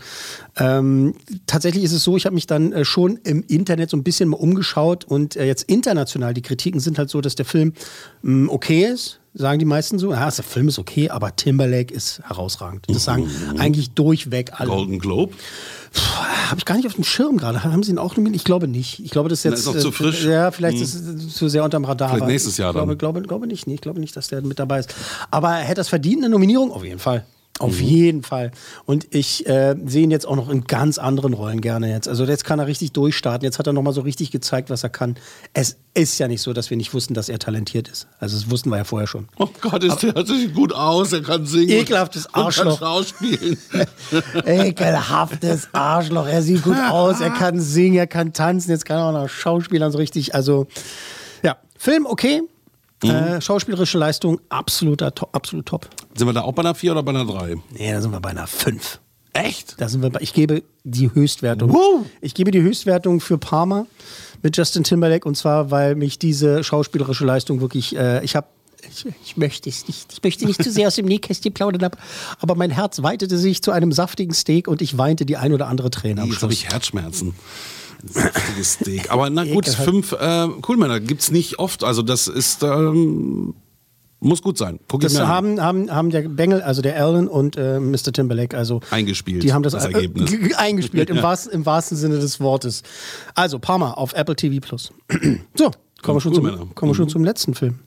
Ähm, 0.56 1.14
tatsächlich 1.46 1.82
ist 1.84 1.92
es 1.92 2.04
so, 2.04 2.16
ich 2.16 2.26
habe 2.26 2.34
mich 2.34 2.46
dann 2.46 2.72
äh, 2.72 2.84
schon 2.84 3.18
im 3.24 3.42
Internet 3.48 3.90
so 3.90 3.96
ein 3.96 4.04
bisschen 4.04 4.28
mal 4.28 4.36
umgeschaut 4.36 5.04
und 5.04 5.36
äh, 5.36 5.46
jetzt 5.46 5.64
international, 5.64 6.32
die 6.32 6.42
Kritiken 6.42 6.80
sind 6.80 6.96
halt 6.98 7.10
so, 7.10 7.20
dass 7.20 7.34
der 7.34 7.44
Film 7.46 7.72
mh, 8.22 8.52
okay 8.52 8.84
ist. 8.84 9.20
Sagen 9.34 9.58
die 9.58 9.64
meisten 9.64 9.98
so, 9.98 10.12
ja, 10.12 10.28
der 10.30 10.44
Film 10.44 10.68
ist 10.68 10.78
okay, 10.78 11.10
aber 11.10 11.36
Timberlake 11.36 11.92
ist 11.94 12.20
herausragend. 12.24 12.86
Das 12.88 13.04
sagen 13.04 13.24
Mhm. 13.52 13.60
eigentlich 13.60 13.90
durchweg 13.90 14.52
alle. 14.58 14.70
Golden 14.70 14.98
Globe. 14.98 15.34
Habe 16.48 16.58
ich 16.58 16.64
gar 16.64 16.76
nicht 16.76 16.86
auf 16.86 16.94
dem 16.94 17.04
Schirm 17.04 17.36
gerade. 17.36 17.62
Haben 17.62 17.82
sie 17.82 17.90
ihn 17.92 17.98
auch 17.98 18.16
nominiert? 18.16 18.36
Ich 18.40 18.44
glaube 18.44 18.68
nicht. 18.68 18.98
Ich 19.00 19.10
glaube, 19.10 19.28
das 19.28 19.40
ist 19.40 19.44
Na, 19.44 19.50
jetzt. 19.50 19.60
ist 19.60 19.66
noch 19.66 19.76
zu 19.80 19.88
äh, 19.88 19.92
frisch. 19.92 20.24
Ja, 20.24 20.50
vielleicht 20.50 20.76
Hm. 20.78 20.82
ist 20.82 20.94
es 20.94 21.34
zu 21.34 21.48
sehr 21.48 21.62
unterm 21.64 21.84
Radar. 21.84 22.10
Vielleicht 22.10 22.26
nächstes 22.26 22.56
Jahr 22.56 22.70
ich 22.70 22.74
glaube, 22.74 22.92
dann. 22.92 22.98
glaube, 22.98 23.22
glaube 23.22 23.46
nicht. 23.46 23.66
Nee, 23.66 23.74
ich 23.74 23.80
glaube 23.80 24.00
nicht, 24.00 24.16
dass 24.16 24.28
der 24.28 24.42
mit 24.42 24.58
dabei 24.58 24.80
ist. 24.80 24.94
Aber 25.30 25.50
er 25.50 25.64
hätte 25.64 25.76
das 25.76 25.88
verdient, 25.88 26.18
eine 26.18 26.28
Nominierung? 26.30 26.72
Auf 26.72 26.84
jeden 26.84 26.98
Fall. 26.98 27.24
Auf 27.61 27.81
jeden 27.81 28.23
Fall. 28.23 28.53
Und 28.85 29.14
ich 29.14 29.47
äh, 29.47 29.75
sehe 29.85 30.05
ihn 30.05 30.11
jetzt 30.11 30.27
auch 30.27 30.37
noch 30.37 30.49
in 30.49 30.64
ganz 30.64 30.99
anderen 30.99 31.35
Rollen 31.35 31.61
gerne 31.61 31.90
jetzt. 31.90 32.09
Also 32.09 32.25
jetzt 32.25 32.44
kann 32.44 32.59
er 32.59 32.66
richtig 32.66 32.92
durchstarten. 32.92 33.44
Jetzt 33.44 33.59
hat 33.59 33.66
er 33.66 33.73
nochmal 33.73 33.92
so 33.92 34.03
richtig 34.03 34.31
gezeigt, 34.31 34.71
was 34.71 34.83
er 34.83 34.90
kann. 34.90 35.16
Es 35.55 35.77
ist 35.94 36.18
ja 36.18 36.29
nicht 36.29 36.40
so, 36.40 36.53
dass 36.53 36.71
wir 36.71 36.77
nicht 36.77 36.94
wussten, 36.94 37.14
dass 37.14 37.29
er 37.29 37.38
talentiert 37.38 37.88
ist. 37.88 38.07
Also 38.21 38.37
das 38.37 38.51
wussten 38.51 38.71
wir 38.71 38.77
ja 38.77 38.85
vorher 38.85 39.09
schon. 39.09 39.29
Oh 39.38 39.49
Gott, 39.61 39.83
ist 39.83 40.03
der 40.03 40.25
sieht 40.25 40.55
gut 40.55 40.73
aus, 40.73 41.12
er 41.12 41.23
kann 41.23 41.47
singen. 41.47 41.71
Ekelhaftes 41.71 42.27
und 42.27 42.33
kann 42.33 42.44
Arschloch. 42.44 42.79
schauspielen. 42.79 43.59
Ekelhaftes 44.44 45.68
Arschloch. 45.73 46.27
Er 46.27 46.42
sieht 46.42 46.62
gut 46.62 46.79
aus, 46.90 47.21
er 47.21 47.31
kann 47.31 47.61
singen, 47.61 47.97
er 47.97 48.07
kann 48.07 48.33
tanzen, 48.33 48.71
jetzt 48.71 48.85
kann 48.85 48.99
er 48.99 49.07
auch 49.07 49.12
noch 49.12 49.29
Schauspielern 49.29 49.90
so 49.90 49.99
richtig. 49.99 50.35
Also 50.35 50.68
ja, 51.42 51.57
Film 51.77 52.07
okay. 52.07 52.42
Äh, 53.02 53.40
schauspielerische 53.40 53.96
Leistung 53.98 54.40
absoluter, 54.48 55.14
to 55.14 55.28
absolut 55.32 55.66
top. 55.66 55.88
Sind 56.16 56.26
wir 56.26 56.32
da 56.32 56.42
auch 56.42 56.52
bei 56.52 56.62
einer 56.62 56.74
4 56.74 56.92
oder 56.92 57.02
bei 57.02 57.11
einer 57.11 57.24
3? 57.24 57.56
Nee, 57.70 57.92
da 57.92 58.00
sind 58.00 58.11
wir 58.11 58.20
bei 58.20 58.30
einer 58.30 58.46
5. 58.46 59.00
Echt? 59.34 59.80
Da 59.80 59.88
sind 59.88 60.02
wir 60.02 60.11
bei, 60.11 60.20
ich 60.20 60.32
gebe 60.34 60.62
die 60.84 61.14
Höchstwertung. 61.14 61.70
Ich 62.20 62.34
gebe 62.34 62.50
die 62.50 62.61
Höchstwertung 62.61 63.20
für 63.20 63.38
Parma 63.38 63.87
mit 64.42 64.56
Justin 64.56 64.82
Timberlake 64.84 65.28
und 65.28 65.37
zwar, 65.37 65.70
weil 65.70 65.94
mich 65.94 66.18
diese 66.18 66.64
schauspielerische 66.64 67.24
Leistung 67.24 67.61
wirklich, 67.61 67.94
äh, 67.96 68.24
ich 68.24 68.34
habe 68.34 68.48
ich, 68.88 69.06
ich 69.24 69.37
möchte 69.37 69.68
es 69.68 69.87
nicht, 69.88 70.12
ich 70.12 70.22
möchte 70.22 70.46
nicht 70.46 70.62
zu 70.62 70.70
sehr 70.70 70.87
aus 70.88 70.94
dem 70.94 71.06
Nähkästchen 71.06 71.52
plaudern, 71.52 71.82
ab- 71.84 71.98
aber 72.40 72.54
mein 72.54 72.70
Herz 72.70 73.02
weitete 73.02 73.37
sich 73.37 73.61
zu 73.62 73.70
einem 73.72 73.90
saftigen 73.92 74.32
Steak 74.32 74.66
und 74.68 74.80
ich 74.82 74.96
weinte 74.98 75.26
die 75.26 75.37
ein 75.37 75.52
oder 75.52 75.66
andere 75.66 75.90
Träne 75.90 76.24
Jetzt 76.24 76.42
habe 76.42 76.52
ich 76.52 76.68
Herzschmerzen. 76.68 77.34
Saftiges 78.04 78.74
Steak. 78.74 79.11
Aber 79.11 79.30
na 79.30 79.44
gut, 79.52 79.66
Ekelhaft. 79.66 79.84
fünf 79.84 80.12
äh, 80.12 80.48
Coolmänner 80.62 81.00
gibt's 81.00 81.30
nicht 81.30 81.58
oft. 81.58 81.84
Also 81.84 82.02
das 82.02 82.28
ist 82.28 82.62
ähm, 82.62 83.54
muss 84.20 84.42
gut 84.42 84.58
sein. 84.58 84.80
Guck 84.88 85.02
Das 85.02 85.18
haben, 85.18 85.61
haben, 85.61 85.94
haben 85.94 86.11
der 86.11 86.22
Bengel, 86.22 86.61
also 86.61 86.82
der 86.82 87.00
Allen 87.02 87.28
und 87.28 87.56
äh, 87.56 87.78
Mr. 87.78 88.12
Timberlake, 88.12 88.56
also 88.56 88.80
eingespielt. 88.90 89.44
Die 89.44 89.52
haben 89.52 89.62
das, 89.62 89.74
das 89.74 89.84
äh, 89.84 89.92
Ergebnis. 89.92 90.32
äh, 90.32 90.54
eingespielt, 90.56 91.08
im, 91.08 91.22
wahrsten, 91.22 91.52
im 91.52 91.64
wahrsten 91.64 91.96
Sinne 91.96 92.18
des 92.18 92.40
Wortes. 92.40 92.82
Also, 93.34 93.58
Parma 93.61 93.92
auf 93.92 94.14
Apple 94.14 94.34
TV 94.34 94.61
Plus. 94.61 94.92
so, 95.54 95.70
kommen 96.02 96.16
wir, 96.16 96.20
schon 96.20 96.32
Cool, 96.32 96.56
zum, 96.58 96.74
kommen 96.74 96.90
wir 96.90 96.96
schon 96.96 97.08
zum 97.08 97.24
letzten 97.24 97.54
Film. 97.54 97.78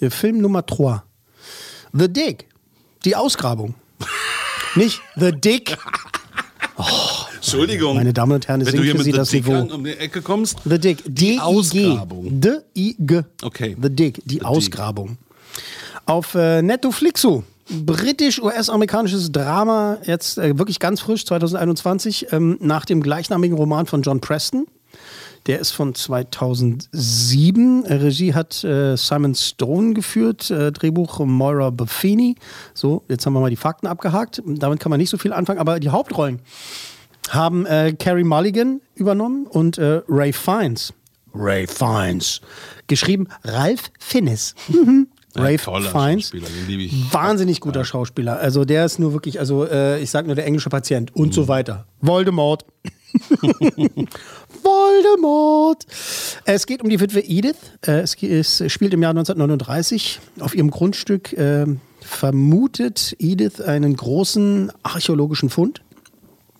Der 0.00 0.10
Film 0.10 0.40
Nummer 0.40 0.62
3. 0.62 1.02
The 1.92 2.10
Dig. 2.10 2.46
Die 3.04 3.16
Ausgrabung. 3.16 3.74
Nicht 4.76 5.00
The 5.16 5.32
Dick. 5.32 5.76
Entschuldigung. 7.46 7.94
Meine 7.94 8.12
Damen 8.12 8.32
und 8.32 8.48
Herren, 8.48 8.60
es 8.60 8.72
Wenn 8.72 8.80
mit 8.80 8.98
Sie 8.98 9.12
The 9.12 9.12
das 9.12 9.30
Dick 9.30 9.46
Niveau. 9.46 9.72
um 9.72 9.84
die 9.84 9.92
Ecke 9.92 10.20
kommst. 10.20 10.58
The 10.64 10.80
Dig. 10.80 10.98
D-I-G. 11.06 11.38
Ausgrabung. 11.40 12.40
D-I-G. 12.40 13.22
Okay. 13.42 13.76
The 13.80 13.88
Dig. 13.88 14.20
Die 14.24 14.42
Ausgrabung. 14.42 15.16
Auf 16.06 16.34
äh, 16.34 16.60
Netflixo. 16.60 17.44
Britisch-US-amerikanisches 17.68 19.30
Drama, 19.32 19.98
jetzt 20.04 20.38
äh, 20.38 20.56
wirklich 20.56 20.78
ganz 20.78 21.00
frisch, 21.00 21.26
2021, 21.26 22.28
ähm, 22.32 22.58
nach 22.60 22.84
dem 22.84 23.02
gleichnamigen 23.02 23.56
Roman 23.56 23.86
von 23.86 24.02
John 24.02 24.20
Preston. 24.20 24.66
Der 25.46 25.60
ist 25.60 25.70
von 25.70 25.94
2007. 25.94 27.84
Äh, 27.84 27.94
Regie 27.94 28.34
hat 28.34 28.62
äh, 28.64 28.96
Simon 28.96 29.34
Stone 29.36 29.94
geführt, 29.94 30.50
äh, 30.50 30.72
Drehbuch 30.72 31.20
Moira 31.24 31.70
Buffini. 31.70 32.34
So, 32.74 33.02
jetzt 33.08 33.24
haben 33.26 33.32
wir 33.32 33.40
mal 33.40 33.50
die 33.50 33.56
Fakten 33.56 33.86
abgehakt. 33.86 34.42
Damit 34.44 34.80
kann 34.80 34.90
man 34.90 34.98
nicht 34.98 35.10
so 35.10 35.18
viel 35.18 35.32
anfangen, 35.32 35.60
aber 35.60 35.78
die 35.78 35.90
Hauptrollen 35.90 36.40
haben 37.30 37.66
äh, 37.66 37.92
Carrie 37.98 38.24
Mulligan 38.24 38.80
übernommen 38.94 39.46
und 39.46 39.78
äh, 39.78 40.00
Ray 40.08 40.32
Fiennes. 40.32 40.92
Ray 41.34 41.66
Fiennes. 41.66 42.40
Geschrieben 42.86 43.28
Ralph 43.44 43.90
Fiennes. 43.98 44.54
Mhm. 44.68 45.08
Ray 45.38 45.58
Fiennes. 45.58 46.32
Ich. 46.32 47.12
Wahnsinnig 47.12 47.60
guter 47.60 47.84
Schauspieler. 47.84 48.38
Also 48.38 48.64
der 48.64 48.86
ist 48.86 48.98
nur 48.98 49.12
wirklich, 49.12 49.38
also 49.38 49.66
äh, 49.66 50.00
ich 50.02 50.10
sag 50.10 50.24
nur 50.24 50.34
der 50.34 50.46
englische 50.46 50.70
Patient 50.70 51.14
und 51.14 51.28
Mhm. 51.28 51.32
so 51.32 51.46
weiter. 51.48 51.86
Voldemort. 52.00 52.64
Voldemort. 54.62 55.86
Es 56.44 56.66
geht 56.66 56.82
um 56.82 56.88
die 56.88 57.00
Witwe 57.00 57.20
Edith. 57.20 57.56
Äh, 57.86 58.00
Es, 58.02 58.62
spielt 58.72 58.94
im 58.94 59.02
Jahr 59.02 59.10
1939. 59.10 60.20
Auf 60.40 60.54
ihrem 60.54 60.70
Grundstück 60.70 61.32
äh, 61.34 61.66
vermutet 62.00 63.14
Edith 63.18 63.60
einen 63.60 63.96
großen 63.96 64.72
archäologischen 64.82 65.50
Fund. 65.50 65.82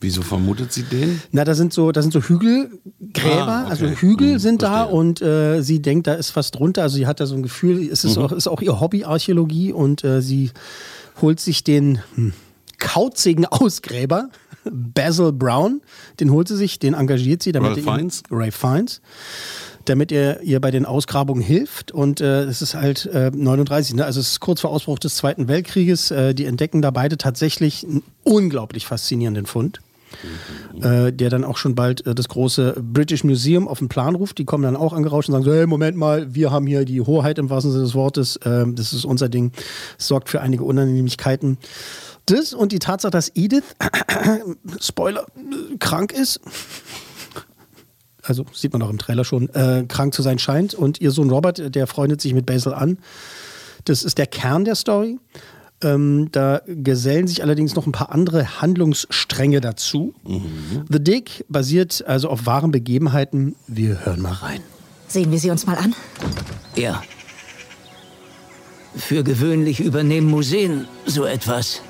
Wieso 0.07 0.23
vermutet 0.23 0.73
sie 0.73 0.85
den? 0.85 1.21
Na, 1.33 1.43
da 1.45 1.55
sind 1.57 1.73
so, 1.73 1.91
da 1.91 2.01
sind 2.01 2.13
so 2.13 2.21
Hügelgräber, 2.21 3.47
Ah, 3.49 3.61
okay. 3.63 3.71
also 3.71 3.87
Hügel 3.89 4.33
Hm, 4.35 4.39
sind 4.39 4.63
da 4.63 4.85
und 4.85 5.21
äh, 5.21 5.63
sie 5.63 5.83
denkt, 5.83 6.07
da 6.07 6.15
ist 6.15 6.37
was 6.37 6.53
drunter. 6.53 6.83
Also 6.83 6.95
sie 6.97 7.09
hat 7.09 7.19
da 7.19 7.27
so 7.27 7.35
ein 7.35 7.43
Gefühl, 7.43 7.89
es 7.91 8.05
ist, 8.05 8.17
Mhm. 8.17 8.23
auch, 8.23 8.31
ist 8.33 8.47
auch 8.47 8.63
ihr 8.63 8.79
Hobby 8.81 9.03
Archäologie 9.05 9.73
und 9.73 10.05
äh, 10.05 10.23
sie 10.23 10.53
holt 11.21 11.41
sich 11.41 11.65
den 11.65 12.01
hm, 12.15 12.33
kauzigen 12.79 13.47
Ausgräber 13.47 14.29
Basil 14.65 15.33
Brown, 15.33 15.81
den 16.21 16.31
holt 16.31 16.47
sie 16.49 16.57
sich, 16.57 16.79
den 16.79 16.95
engagiert 16.95 17.43
sie, 17.43 17.51
damit 17.53 17.71
Ralph 17.71 17.79
er 17.87 17.93
ihr- 17.93 17.97
Fiennes? 17.99 18.23
Ray 18.31 18.51
Fiennes, 18.53 19.01
damit 19.87 20.11
er 20.13 20.43
ihr 20.43 20.61
bei 20.61 20.71
den 20.73 20.85
Ausgrabungen 20.85 21.43
hilft. 21.43 21.93
Und 21.93 22.21
äh, 22.21 22.43
es 22.45 22.63
ist 22.63 22.75
halt 22.75 23.07
äh, 23.07 23.31
39, 23.33 23.95
ne? 23.95 24.05
also 24.05 24.19
es 24.21 24.29
ist 24.33 24.41
kurz 24.41 24.61
vor 24.61 24.71
Ausbruch 24.71 24.99
des 24.99 25.15
Zweiten 25.17 25.47
Weltkrieges. 25.49 26.11
Äh, 26.11 26.35
die 26.35 26.45
entdecken 26.47 26.83
da 26.83 26.91
beide 26.91 27.17
tatsächlich 27.17 27.85
einen 27.85 28.03
unglaublich 28.25 28.87
faszinierenden 28.87 29.47
Fund 29.47 29.79
äh, 30.81 31.13
der 31.13 31.31
dann 31.31 31.45
auch 31.45 31.57
schon 31.57 31.75
bald 31.75 32.07
äh, 32.07 32.15
das 32.15 32.29
große 32.29 32.77
British 32.81 33.25
Museum 33.25 33.69
auf 33.69 33.79
den 33.79 33.89
Plan 33.89 34.15
ruft. 34.15 34.39
Die 34.39 34.45
kommen 34.45 34.65
dann 34.65 34.77
auch 34.77 34.93
angerauscht 34.93 35.29
und 35.29 35.33
sagen 35.33 35.45
so, 35.45 35.55
hey, 35.55 35.67
Moment 35.67 35.97
mal, 35.97 36.35
wir 36.35 36.51
haben 36.51 36.67
hier 36.67 36.85
die 36.85 37.01
Hoheit 37.01 37.39
im 37.39 37.51
wahrsten 37.51 37.73
Sinne 37.73 37.85
des 37.85 37.95
Wortes. 37.95 38.39
Ähm, 38.45 38.75
das 38.75 38.93
ist 38.93 39.05
unser 39.05 39.29
Ding. 39.29 39.53
Es 39.99 40.09
sorgt 40.09 40.29
für 40.29 40.41
einige 40.41 40.65
Unannehmlichkeiten. 40.65 41.59
Das 42.27 42.55
und 42.55 42.73
die 42.73 42.81
Tatsache, 42.81 43.13
dass 43.13 43.31
Edith, 43.35 43.65
Spoiler, 44.81 45.27
äh, 45.37 45.77
krank 45.79 46.13
ist. 46.13 46.41
Also 48.23 48.45
sieht 48.53 48.73
man 48.73 48.83
auch 48.83 48.91
im 48.91 48.99
Trailer 48.99 49.25
schon, 49.25 49.49
äh, 49.51 49.85
krank 49.87 50.13
zu 50.13 50.23
sein 50.23 50.39
scheint. 50.39 50.75
Und 50.75 51.01
ihr 51.01 51.13
Sohn 51.13 51.31
Robert, 51.31 51.75
der 51.75 51.87
freundet 51.87 52.21
sich 52.21 52.35
mit 52.35 52.45
Basil 52.45 52.75
an. 52.75 52.99
Das 53.85 54.03
ist 54.03 54.19
der 54.19 54.27
Kern 54.27 54.65
der 54.65 54.75
Story. 54.75 55.19
Ähm, 55.83 56.29
da 56.33 56.63
gesellen 56.67 57.27
sich 57.27 57.43
allerdings 57.43 57.75
noch 57.75 57.87
ein 57.87 57.93
paar 57.93 58.11
andere 58.11 58.63
Handlungsstränge 58.63 59.61
dazu. 59.61 60.15
The 60.89 61.03
Dig 61.03 61.45
basiert 61.49 62.05
also 62.07 62.31
auf 62.31 62.47
wahren 62.47 62.71
Begebenheiten. 62.71 63.57
Wir 63.67 64.05
hören 64.05 64.23
mal 64.23 64.33
rein. 64.33 64.61
Sehen 65.07 65.31
wir 65.31 65.39
sie 65.39 65.51
uns 65.51 65.67
mal 65.67 65.77
an? 65.77 65.95
Ja. 66.75 67.03
Für 68.97 69.23
gewöhnlich 69.23 69.81
übernehmen 69.81 70.31
Museen 70.31 70.89
so 71.05 71.25
etwas. 71.25 71.83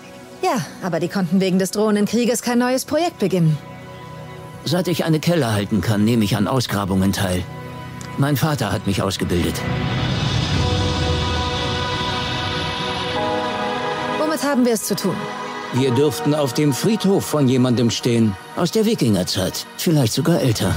Ja, 0.42 0.64
aber 0.82 1.00
die 1.00 1.08
konnten 1.08 1.40
wegen 1.40 1.58
des 1.58 1.70
drohenden 1.70 2.06
Krieges 2.06 2.42
kein 2.42 2.58
neues 2.58 2.84
Projekt 2.84 3.20
beginnen. 3.20 3.56
Seit 4.64 4.88
ich 4.88 5.04
eine 5.04 5.20
Keller 5.20 5.52
halten 5.52 5.80
kann, 5.80 6.04
nehme 6.04 6.24
ich 6.24 6.36
an 6.36 6.48
Ausgrabungen 6.48 7.12
teil. 7.12 7.44
Mein 8.18 8.36
Vater 8.36 8.72
hat 8.72 8.86
mich 8.86 9.00
ausgebildet. 9.00 9.60
Womit 14.26 14.42
haben 14.42 14.66
wir 14.66 14.72
es 14.72 14.82
zu 14.82 14.96
tun? 14.96 15.14
Wir 15.72 15.92
dürften 15.92 16.34
auf 16.34 16.52
dem 16.52 16.72
Friedhof 16.72 17.24
von 17.24 17.46
jemandem 17.46 17.90
stehen. 17.90 18.34
Aus 18.56 18.72
der 18.72 18.84
Wikingerzeit. 18.84 19.66
Vielleicht 19.76 20.12
sogar 20.12 20.40
älter. 20.40 20.74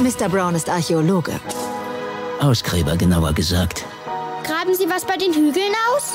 Mr. 0.00 0.28
Brown 0.28 0.54
ist 0.54 0.68
Archäologe. 0.68 1.32
Ausgräber 2.40 2.96
genauer 2.96 3.32
gesagt. 3.32 3.84
Graben 4.44 4.76
Sie 4.76 4.88
was 4.88 5.04
bei 5.04 5.16
den 5.16 5.32
Hügeln 5.32 5.72
aus? 5.92 6.12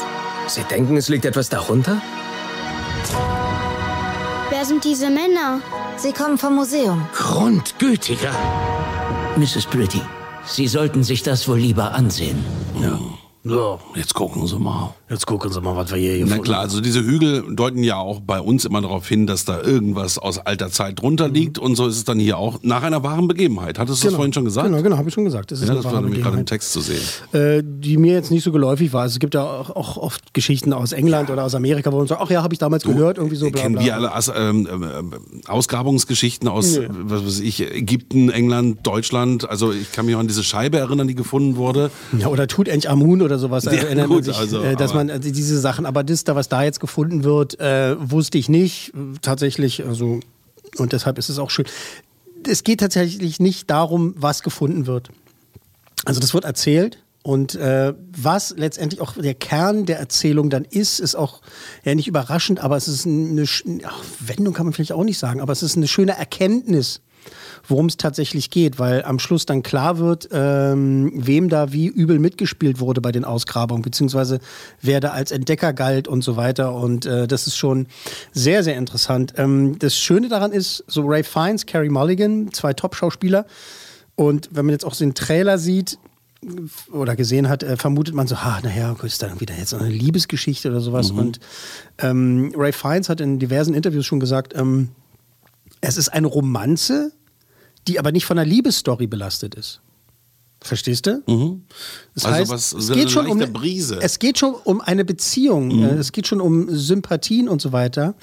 Sie 0.48 0.64
denken, 0.64 0.96
es 0.96 1.10
liegt 1.10 1.26
etwas 1.26 1.50
darunter? 1.50 2.02
Wer 4.50 4.64
sind 4.64 4.86
diese 4.86 5.10
Männer? 5.10 5.60
Sie 5.98 6.14
kommen 6.14 6.38
vom 6.38 6.56
Museum. 6.56 7.06
Grundgütiger. 7.14 8.32
Mrs. 9.36 9.66
Pretty, 9.66 10.02
Sie 10.46 10.68
sollten 10.68 11.04
sich 11.04 11.24
das 11.24 11.48
wohl 11.50 11.58
lieber 11.58 11.94
ansehen. 11.94 12.44
Ja. 12.82 12.98
So, 13.42 13.80
jetzt 13.96 14.14
gucken 14.14 14.46
Sie 14.48 14.60
mal. 14.60 14.94
Jetzt 15.10 15.26
gucken 15.26 15.50
Sie 15.50 15.62
mal, 15.62 15.74
was 15.74 15.90
wir 15.92 15.98
hier 15.98 16.12
Na 16.20 16.24
gefunden 16.26 16.44
klar, 16.44 16.60
also 16.60 16.82
diese 16.82 17.02
Hügel 17.02 17.56
deuten 17.56 17.84
ja 17.84 17.96
auch 17.96 18.20
bei 18.20 18.42
uns 18.42 18.66
immer 18.66 18.82
darauf 18.82 19.08
hin, 19.08 19.28
dass 19.28 19.46
da 19.46 19.62
irgendwas 19.62 20.18
aus 20.18 20.40
alter 20.40 20.70
Zeit 20.72 21.02
drunter 21.02 21.30
liegt. 21.30 21.58
Und 21.58 21.78
so 21.78 21.88
ist 21.88 21.96
es 21.96 22.04
dann 22.04 22.20
hier 22.20 22.38
auch 22.38 22.60
nach 22.64 22.84
einer 22.84 23.02
wahren 23.02 23.30
Begebenheit. 23.30 23.80
Hattest 23.80 24.04
du 24.04 24.08
das 24.08 24.16
vorhin 24.16 24.34
schon 24.34 24.44
gesagt? 24.44 24.68
Genau, 24.68 24.84
genau, 24.84 24.98
habe 24.98 25.08
ich 25.08 25.16
schon 25.16 25.24
gesagt. 25.24 25.52
Das 25.52 25.62
ist 25.62 25.70
ja, 25.70 25.74
das 25.74 25.86
war 25.86 26.02
nämlich 26.02 26.22
gerade 26.22 26.38
im. 26.38 26.46
Text 26.46 26.74
zu 26.74 26.82
sehen. 26.82 27.02
äh, 27.32 27.64
die 27.66 27.96
mir 27.98 28.14
jetzt 28.14 28.30
nicht 28.30 28.44
so 28.44 28.52
geläufig 28.52 28.92
war. 28.92 29.04
Also 29.04 29.14
es 29.14 29.20
gibt 29.20 29.34
ja 29.36 29.44
auch, 29.44 29.70
auch 29.70 29.96
oft 29.96 30.34
Geschichten 30.34 30.74
aus 30.74 30.92
England 30.92 31.30
oder 31.30 31.46
aus 31.46 31.56
Amerika, 31.56 31.94
wo 31.94 31.98
man 31.98 32.08
sagt, 32.08 32.22
ach 32.22 32.30
ja, 32.30 32.44
habe 32.44 32.54
ich 32.54 32.60
damals 32.60 32.84
gehört, 32.84 33.18
irgendwie 33.18 33.38
so 33.38 33.50
bla 33.50 33.62
Kennen 33.62 33.76
bla. 33.76 33.86
wir 33.86 33.96
alle 33.96 34.14
As 34.14 34.30
ähm, 34.36 34.68
ähm, 34.70 35.14
Ausgrabungsgeschichten 35.48 36.50
aus, 36.50 36.76
äh, 36.76 36.90
was 36.90 37.26
weiß 37.26 37.40
ich, 37.40 37.62
Ägypten, 37.62 38.30
England, 38.30 38.86
Deutschland. 38.86 39.50
Also 39.50 39.72
ich 39.72 39.94
kann 39.94 40.06
mich 40.06 40.16
auch 40.16 40.20
an 40.20 40.28
diese 40.28 40.44
Scheibe 40.44 40.78
erinnern, 40.78 41.08
die 41.08 41.16
gefunden 41.16 41.56
wurde. 41.56 41.90
Ja, 42.18 42.28
oder 42.28 42.46
Tutanchamun 42.48 43.22
oder 43.22 43.39
sowas. 43.40 43.66
Also 43.68 43.78
Ja, 43.78 43.84
erinnert 43.86 44.08
gut, 44.08 44.16
man 44.18 44.24
sich, 44.26 44.38
also, 44.38 44.62
äh, 44.62 44.76
dass 44.76 44.94
man 44.94 45.10
also 45.10 45.32
diese 45.32 45.60
Sachen, 45.60 45.86
aber 45.86 46.04
das 46.04 46.24
da, 46.24 46.36
was 46.36 46.50
da 46.50 46.64
jetzt 46.64 46.80
gefunden 46.80 47.24
wird, 47.24 47.60
äh, 47.60 47.96
wusste 48.00 48.38
ich 48.38 48.50
nicht. 48.50 48.90
äh, 48.94 49.18
Tatsächlich, 49.22 49.86
also, 49.86 50.20
und 50.78 50.92
deshalb 50.94 51.18
ist 51.18 51.30
es 51.30 51.40
auch 51.40 51.50
schön. 51.50 51.66
Es 52.48 52.64
geht 52.64 52.80
tatsächlich 52.80 53.40
nicht 53.40 53.70
darum, 53.70 54.14
was 54.18 54.44
gefunden 54.44 54.86
wird. 54.86 55.10
Also 56.06 56.20
das 56.22 56.34
wird 56.34 56.46
erzählt 56.46 57.04
Und 57.22 57.56
äh, 57.56 57.94
was 58.16 58.54
letztendlich 58.56 59.02
auch 59.02 59.14
der 59.14 59.34
Kern 59.34 59.86
der 59.86 60.00
Erzählung 60.00 60.50
dann 60.50 60.64
ist, 60.64 61.00
ist 61.02 61.16
auch 61.16 61.42
ja 61.84 61.94
nicht 61.94 62.08
überraschend, 62.08 62.62
aber 62.62 62.78
es 62.78 62.88
ist 62.88 63.06
eine 63.06 63.44
sch- 63.44 63.82
ach, 63.84 64.02
Wendung 64.20 64.54
kann 64.54 64.66
man 64.66 64.72
vielleicht 64.74 64.94
auch 64.94 65.04
nicht 65.04 65.20
sagen, 65.20 65.42
aber 65.42 65.52
es 65.52 65.62
ist 65.62 65.76
eine 65.76 65.88
schöne 65.90 66.14
Erkenntnis, 66.18 67.02
worum 67.68 67.86
es 67.86 67.98
tatsächlich 67.98 68.50
geht, 68.50 68.80
weil 68.80 69.04
am 69.04 69.20
Schluss 69.20 69.46
dann 69.46 69.64
klar 69.64 70.00
wird, 70.00 70.30
ähm, 70.32 71.12
wem 71.16 71.50
da 71.50 71.72
wie 71.72 71.88
übel 71.88 72.20
mitgespielt 72.20 72.80
wurde 72.80 73.02
bei 73.02 73.12
den 73.12 73.26
Ausgrabungen, 73.26 73.82
beziehungsweise 73.82 74.40
wer 74.82 75.00
da 75.00 75.10
als 75.12 75.32
Entdecker 75.32 75.74
galt 75.74 76.08
und 76.08 76.24
so 76.24 76.36
weiter. 76.36 76.74
Und 76.74 77.06
äh, 77.06 77.28
das 77.28 77.48
ist 77.48 77.58
schon 77.58 77.88
sehr, 78.32 78.64
sehr 78.64 78.78
interessant. 78.78 79.34
Ähm, 79.38 79.78
das 79.80 79.96
Schöne 79.96 80.30
daran 80.30 80.52
ist, 80.52 80.84
so 80.88 81.06
Ray 81.06 81.24
Fiennes, 81.24 81.66
Carrie 81.66 81.90
Mulligan, 81.90 82.52
zwei 82.52 82.74
Top-Schauspieler. 82.74 83.46
Und 84.16 84.50
wenn 84.52 84.66
man 84.66 84.74
jetzt 84.74 84.86
auch 84.86 84.96
den 84.96 85.14
Trailer 85.14 85.58
sieht, 85.58 85.98
oder 86.92 87.16
gesehen 87.16 87.50
hat, 87.50 87.64
äh, 87.64 87.76
vermutet 87.76 88.16
man 88.16 88.26
so, 88.28 88.36
ah, 88.36 88.60
naja, 88.64 88.96
ist 89.04 89.22
da 89.22 89.40
wieder 89.40 89.56
jetzt 89.58 89.74
eine 89.74 89.90
Liebesgeschichte 89.90 90.70
oder 90.70 90.80
sowas. 90.80 91.12
Mhm. 91.12 91.20
Und 91.20 91.40
ähm, 91.98 92.54
Ray 92.56 92.72
Fiennes 92.72 93.10
hat 93.10 93.20
in 93.20 93.40
diversen 93.40 93.74
Interviews 93.74 94.06
schon 94.06 94.22
gesagt, 94.22 94.54
ähm, 94.56 94.90
es 95.82 95.98
ist 95.98 96.10
eine 96.10 96.28
Romanze, 96.28 97.12
die 97.88 98.00
aber 98.00 98.12
nicht 98.12 98.26
von 98.26 98.38
einer 98.38 98.50
Liebesstory 98.50 99.08
belastet 99.08 99.56
ist. 99.56 99.82
Verstehst 100.62 101.06
du? 101.08 101.22
Das 102.16 102.26
Also 102.26 102.38
heißt, 102.38 102.52
was- 102.52 102.74
es 102.74 102.92
geht 102.92 103.10
schon 103.12 103.28
um 103.28 103.40
Brise. 103.54 103.98
es 104.02 104.20
geht 104.20 104.38
schon 104.38 104.54
um 104.66 104.82
eine 104.82 105.06
Beziehung, 105.06 105.68
Mhm. 105.70 105.84
äh, 105.84 105.94
es 105.94 106.12
geht 106.12 106.28
schon 106.28 106.42
um 106.42 106.68
Sympathien 106.76 107.48
und 107.48 107.62
so 107.62 107.72
weiter, 107.72 108.14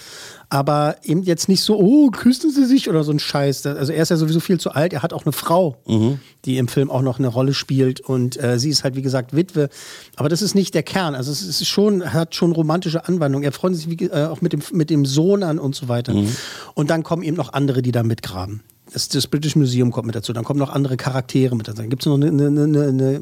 aber 0.51 0.97
eben 1.03 1.23
jetzt 1.23 1.49
nicht 1.49 1.63
so, 1.63 1.79
oh, 1.79 2.11
küssen 2.11 2.51
sie 2.51 2.67
sich 2.67 2.91
oder 2.91 3.05
so 3.05 3.11
ein 3.13 3.19
Scheiß. 3.21 3.65
Also 3.65 3.91
er 3.93 4.03
ist 4.03 4.11
ja 4.11 4.17
sowieso 4.19 4.41
viel 4.41 4.61
zu 4.61 4.71
alt, 4.73 4.93
er 4.93 5.03
hat 5.03 5.15
auch 5.15 5.25
eine 5.25 5.33
Frau, 5.33 5.79
Mhm. 5.87 6.19
die 6.45 6.59
im 6.59 6.69
Film 6.69 6.91
auch 6.91 7.01
noch 7.01 7.19
eine 7.19 7.29
Rolle 7.29 7.55
spielt 7.55 8.01
und 8.03 8.37
äh, 8.43 8.59
sie 8.59 8.69
ist 8.69 8.85
halt 8.85 8.97
wie 8.97 9.03
gesagt 9.03 9.35
Witwe, 9.35 9.71
aber 10.17 10.29
das 10.29 10.43
ist 10.43 10.55
nicht 10.55 10.75
der 10.75 10.83
Kern. 10.83 11.15
Also 11.15 11.33
es 11.33 11.41
ist 11.43 11.67
schon 11.67 12.13
hat 12.13 12.35
schon 12.35 12.53
romantische 12.53 13.09
Anwandlungen. 13.09 13.45
Er 13.45 13.53
freut 13.53 13.75
sich 13.75 13.89
wie, 13.89 14.05
äh, 14.05 14.27
auch 14.27 14.43
mit 14.43 14.53
dem 14.53 14.61
mit 14.73 14.91
dem 14.91 15.07
Sohn 15.07 15.43
an 15.43 15.59
und 15.59 15.75
so 15.75 15.89
weiter. 15.89 16.13
Mhm. 16.13 16.29
Und 16.75 16.91
dann 16.91 17.03
kommen 17.03 17.23
eben 17.23 17.37
noch 17.39 17.55
andere, 17.55 17.81
die 17.81 17.93
da 17.93 18.03
mitgraben. 18.03 18.61
Das, 18.93 19.09
das 19.09 19.27
British 19.27 19.57
Museum 19.57 19.91
kommt 19.91 20.07
mit 20.07 20.15
dazu. 20.15 20.33
Dann 20.33 20.45
kommen 20.45 20.61
noch 20.61 20.71
andere 20.71 20.97
Charaktere 20.97 21.57
mit 21.57 21.67
dazu. 21.67 21.79
Dann 21.79 21.91
gibt 21.91 22.03
es 22.03 22.07
noch 22.07 22.15
eine, 22.15 22.29
eine, 22.29 22.49
eine, 22.87 23.21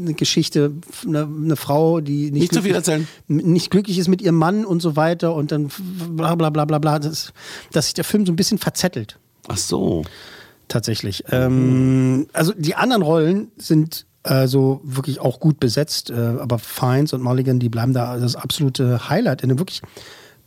eine, 0.00 0.14
Geschichte, 0.14 0.72
eine, 1.06 1.56
Frau, 1.56 2.00
die 2.00 2.30
nicht, 2.30 2.34
Nicht 2.40 2.52
glücklich- 2.52 2.74
erzählen. 2.74 3.08
nicht 3.26 3.70
glücklich 3.70 3.98
ist 3.98 4.08
mit 4.08 4.20
ihrem 4.20 4.34
Mann 4.36 4.64
und 4.66 4.80
so 4.82 4.96
weiter 4.96 5.34
und 5.34 5.50
dann 5.50 5.70
bla 6.10 6.34
bla 6.34 6.50
bla 6.50 6.66
bla 6.66 6.78
bla. 6.78 6.98
Das, 6.98 7.32
dass 7.72 7.86
sich 7.86 7.94
der 7.94 8.04
Film 8.04 8.26
so 8.26 8.32
ein 8.32 8.36
bisschen 8.36 8.58
verzettelt. 8.58 9.18
Ach 9.48 9.56
so. 9.56 10.04
Tatsächlich. 10.68 11.24
Ähm, 11.30 12.26
also 12.34 12.52
die 12.56 12.74
anderen 12.74 13.00
Rollen 13.02 13.48
sind 13.56 14.04
also 14.22 14.82
wirklich 14.84 15.20
auch 15.20 15.40
gut 15.40 15.58
besetzt, 15.58 16.10
äh, 16.10 16.14
aber 16.14 16.58
Fiennes 16.58 17.14
und 17.14 17.22
Mulligan, 17.22 17.58
die 17.58 17.70
bleiben 17.70 17.94
da 17.94 18.18
das 18.18 18.36
absolute 18.36 19.08
Highlight 19.08 19.42
in 19.42 19.48
einem 19.50 19.58
wirklich 19.58 19.80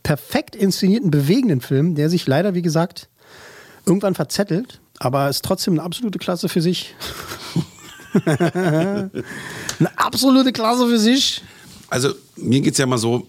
perfekt 0.04 0.54
inszenierten, 0.54 1.10
bewegenden 1.10 1.60
Film, 1.60 1.96
der 1.96 2.08
sich 2.08 2.26
leider, 2.28 2.54
wie 2.54 2.62
gesagt, 2.62 3.08
irgendwann 3.86 4.14
verzettelt, 4.14 4.80
aber 4.98 5.28
ist 5.28 5.44
trotzdem 5.44 5.74
eine 5.74 5.82
absolute 5.82 6.18
Klasse 6.18 6.48
für 6.48 6.62
sich. 6.62 6.94
eine 8.26 9.10
absolute 9.96 10.52
Klasse 10.52 10.86
für 10.86 10.98
sich. 10.98 11.42
Also 11.92 12.14
mir 12.36 12.62
geht's 12.62 12.78
ja 12.78 12.86
mal 12.86 12.96
so, 12.96 13.26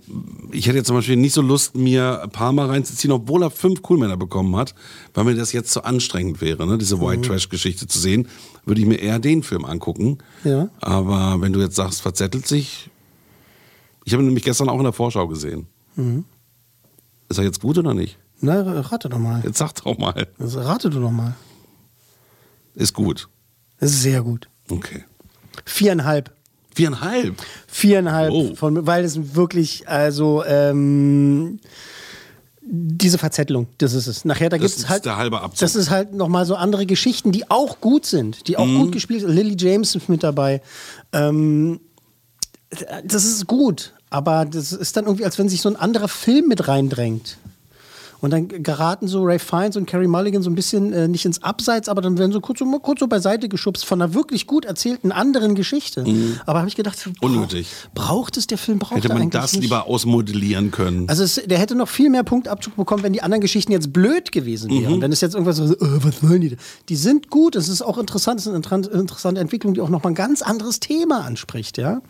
ich 0.53 0.67
hätte 0.67 0.77
jetzt 0.77 0.87
zum 0.87 0.95
Beispiel 0.95 1.17
nicht 1.17 1.33
so 1.33 1.41
Lust, 1.41 1.75
mir 1.75 2.29
Palmer 2.31 2.69
reinzuziehen, 2.69 3.11
obwohl 3.11 3.43
er 3.43 3.49
fünf 3.49 3.81
Coolmänner 3.81 4.15
bekommen 4.15 4.55
hat, 4.55 4.73
weil 5.13 5.25
mir 5.25 5.35
das 5.35 5.51
jetzt 5.51 5.73
so 5.73 5.81
anstrengend 5.81 6.39
wäre, 6.39 6.65
ne? 6.65 6.77
diese 6.77 7.01
White 7.01 7.27
Trash-Geschichte 7.27 7.87
zu 7.87 7.99
sehen, 7.99 8.29
würde 8.65 8.79
ich 8.79 8.87
mir 8.87 9.01
eher 9.01 9.19
den 9.19 9.43
Film 9.43 9.65
angucken. 9.65 10.19
Ja. 10.45 10.69
Aber 10.79 11.41
wenn 11.41 11.51
du 11.51 11.59
jetzt 11.59 11.75
sagst, 11.75 12.01
verzettelt 12.01 12.47
sich, 12.47 12.89
ich 14.05 14.13
habe 14.13 14.23
ihn 14.23 14.27
nämlich 14.27 14.45
gestern 14.45 14.69
auch 14.69 14.77
in 14.77 14.83
der 14.83 14.93
Vorschau 14.93 15.27
gesehen. 15.27 15.67
Mhm. 15.97 16.23
Ist 17.27 17.39
er 17.39 17.43
jetzt 17.43 17.59
gut 17.61 17.77
oder 17.77 17.93
nicht? 17.93 18.17
Na, 18.43 18.62
rate 18.82 19.08
doch 19.10 19.19
mal. 19.19 19.41
Jetzt 19.45 19.58
sag 19.58 19.73
doch 19.75 19.97
mal. 19.97 20.27
Also 20.38 20.60
rate 20.62 20.89
du 20.89 20.99
doch 20.99 21.12
mal. 21.12 21.34
Ist 22.75 22.93
gut. 22.93 23.29
Ist 23.79 24.01
sehr 24.01 24.21
gut. 24.21 24.49
Okay. 24.69 25.06
Viereinhalb. 25.65 26.32
Viereinhalb? 26.75 27.36
Viereinhalb, 27.67 28.32
Oh. 28.34 28.56
von, 28.56 28.86
weil 28.88 29.06
es 29.06 29.36
wirklich, 29.36 29.88
also, 29.88 30.43
ähm, 30.45 31.60
diese 32.65 33.17
Verzettelung, 33.17 33.67
das 33.77 33.93
ist 33.93 34.08
es. 34.08 34.25
Nachher, 34.25 34.49
da 34.49 34.58
gibt 34.58 34.69
es 34.75 34.89
halt. 34.89 35.06
der 35.06 35.17
halbe 35.17 35.39
Abzug. 35.41 35.60
Das 35.60 35.75
ist 35.75 35.89
halt 35.89 36.13
nochmal 36.13 36.45
so 36.45 36.56
andere 36.56 36.86
Geschichten, 36.86 37.32
die 37.32 37.49
auch 37.51 37.79
gut 37.79 38.06
sind, 38.06 38.47
die 38.47 38.58
auch 38.58 38.65
Mhm. 38.65 38.79
gut 38.79 38.91
gespielt 38.93 39.21
sind. 39.21 39.32
Lily 39.32 39.56
James 39.58 39.95
ist 39.95 40.10
mit 40.10 40.23
dabei. 40.23 40.62
Ähm, 41.12 41.79
das 43.06 43.23
ist 43.23 43.45
gut, 43.47 43.93
aber 44.10 44.45
das 44.45 44.71
ist 44.73 44.97
dann 44.97 45.06
irgendwie, 45.06 45.25
als 45.25 45.38
wenn 45.38 45.47
sich 45.49 45.62
so 45.62 45.69
ein 45.69 45.75
anderer 45.75 46.08
Film 46.08 46.47
mit 46.47 46.67
reindrängt. 46.67 47.38
Und 48.23 48.31
dann 48.31 48.47
geraten 48.47 49.07
so 49.09 49.21
Ray 49.23 49.38
Fiennes 49.38 49.75
und 49.75 49.86
Carrie 49.86 50.07
Mulligan 50.07 50.41
so 50.41 50.49
ein 50.49 50.55
bisschen 50.55 50.93
äh, 50.93 51.09
nicht 51.09 51.25
ins 51.25 51.43
Abseits, 51.43 51.89
aber 51.89 52.01
dann 52.01 52.17
werden 52.17 52.31
so 52.31 52.39
kurz, 52.39 52.59
so 52.59 52.65
kurz 52.79 53.01
so 53.01 53.07
beiseite 53.07 53.49
geschubst 53.49 53.83
von 53.83 54.01
einer 54.01 54.13
wirklich 54.13 54.47
gut 54.47 54.63
erzählten 54.63 55.12
anderen 55.12 55.55
Geschichte. 55.55 56.05
Aber 56.45 56.59
habe 56.59 56.69
ich 56.69 56.75
gedacht, 56.77 56.97
brauch, 57.19 57.29
Unnötig. 57.29 57.67
braucht 57.93 58.38
es 58.38 58.47
der 58.47 58.57
Film? 58.57 58.79
Braucht 58.79 58.93
Mhm. 58.93 59.01
Hätte 59.01 59.13
man 59.13 59.29
das 59.29 59.51
nicht? 59.51 59.63
lieber 59.63 59.88
ausmodellieren 59.88 60.71
können. 60.71 61.09
Also 61.09 61.23
es, 61.23 61.36
der 61.36 61.59
hätte 61.59 61.75
noch 61.75 61.89
viel 61.89 62.09
mehr 62.09 62.23
Punktabzug 62.23 62.77
bekommen, 62.77 63.03
wenn 63.03 63.12
die 63.12 63.21
anderen 63.21 63.41
Geschichten 63.41 63.73
jetzt 63.73 63.91
blöd 63.91 64.31
gewesen 64.31 64.71
wären. 64.71 64.95
Mhm. 64.95 65.01
Wenn 65.01 65.12
es 65.12 65.19
jetzt 65.19 65.33
irgendwas 65.33 65.57
so, 65.57 65.65
äh, 65.65 65.77
was 65.79 66.21
sollen 66.21 66.39
die? 66.39 66.49
da? 66.51 66.55
Die 66.88 66.95
sind 66.95 67.29
gut, 67.29 67.57
es 67.57 67.67
ist 67.67 67.81
auch 67.81 67.97
interessant, 67.97 68.39
es 68.39 68.45
ist 68.45 68.53
eine 68.53 68.57
inter- 68.63 68.89
interessante 68.93 69.41
Entwicklung, 69.41 69.73
die 69.73 69.81
auch 69.81 69.89
nochmal 69.89 70.13
ein 70.13 70.15
ganz 70.15 70.41
anderes 70.41 70.79
Thema 70.79 71.25
anspricht, 71.25 71.77
ja. 71.77 72.01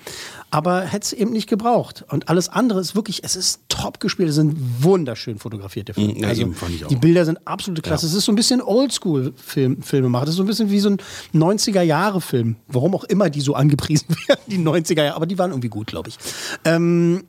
Aber 0.51 0.81
hätte 0.81 1.05
es 1.05 1.13
eben 1.13 1.31
nicht 1.31 1.49
gebraucht. 1.49 2.05
Und 2.11 2.29
alles 2.29 2.49
andere 2.49 2.79
ist 2.81 2.93
wirklich, 2.95 3.23
es 3.23 3.35
ist 3.35 3.61
top 3.67 3.99
gespielt, 3.99 4.29
es 4.29 4.35
sind 4.35 4.55
wunderschön 4.83 5.39
fotografierte 5.39 5.95
Filme. 5.95 6.02
Mhm, 6.07 6.17
ja, 6.23 6.85
auch. 6.85 6.89
Die 6.89 6.95
Bilder 6.95 7.25
sind 7.25 7.39
absolute 7.47 7.81
Klasse. 7.81 8.05
Ja. 8.05 8.11
Es 8.11 8.17
ist 8.17 8.25
so 8.25 8.31
ein 8.31 8.35
bisschen 8.35 8.61
Oldschool-Film, 8.61 9.81
Filme 9.81 10.09
machen. 10.09 10.25
Das 10.25 10.31
ist 10.33 10.37
so 10.37 10.43
ein 10.43 10.47
bisschen 10.47 10.69
wie 10.71 10.79
so 10.79 10.89
ein 10.89 10.97
90er-Jahre-Film. 11.33 12.55
Warum 12.67 12.95
auch 12.95 13.03
immer 13.05 13.29
die 13.29 13.41
so 13.41 13.53
angepriesen 13.55 14.07
werden, 14.27 14.41
die 14.47 14.57
90er-Jahre. 14.59 15.15
Aber 15.15 15.25
die 15.25 15.37
waren 15.37 15.51
irgendwie 15.51 15.69
gut, 15.69 15.87
glaube 15.87 16.09
ich. 16.09 16.17
Ähm, 16.65 17.23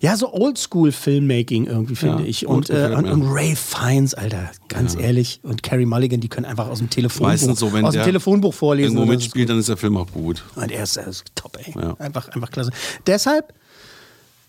ja, 0.00 0.16
so 0.16 0.32
Oldschool-Filmmaking 0.32 1.66
irgendwie, 1.66 1.94
finde 1.94 2.22
Ja, 2.24 2.28
ich. 2.28 2.46
Und, 2.46 2.70
äh, 2.70 2.92
und, 2.96 3.06
und 3.08 3.22
Ray 3.22 3.54
Fiennes, 3.54 4.14
Alter, 4.14 4.50
ganz 4.66 4.96
ehrlich. 4.96 5.38
Und 5.44 5.62
Carrie 5.62 5.86
Mulligan, 5.86 6.20
die 6.20 6.28
können 6.28 6.44
einfach 6.44 6.66
aus 6.68 6.78
dem 6.78 6.90
Telefonbuch, 6.90 7.28
Meistens 7.28 7.60
so, 7.60 7.72
wenn 7.72 7.84
aus 7.84 7.92
dem 7.92 7.98
der 7.98 8.04
Telefonbuch 8.06 8.52
vorlesen. 8.52 8.96
irgendwo 8.96 9.12
mitspielt, 9.12 9.48
dann 9.48 9.58
ist 9.60 9.68
der 9.68 9.76
Film 9.76 9.96
auch 9.96 10.10
gut. 10.10 10.42
und 10.56 10.72
er 10.72 10.82
ist, 10.82 10.96
er 10.96 11.06
ist 11.06 11.24
top, 11.36 11.56
ey. 11.64 11.72
Ja. 11.80 11.94
Einfach, 12.00 12.28
einfach 12.30 12.50
klasse. 12.50 12.70
Deshalb 13.06 13.54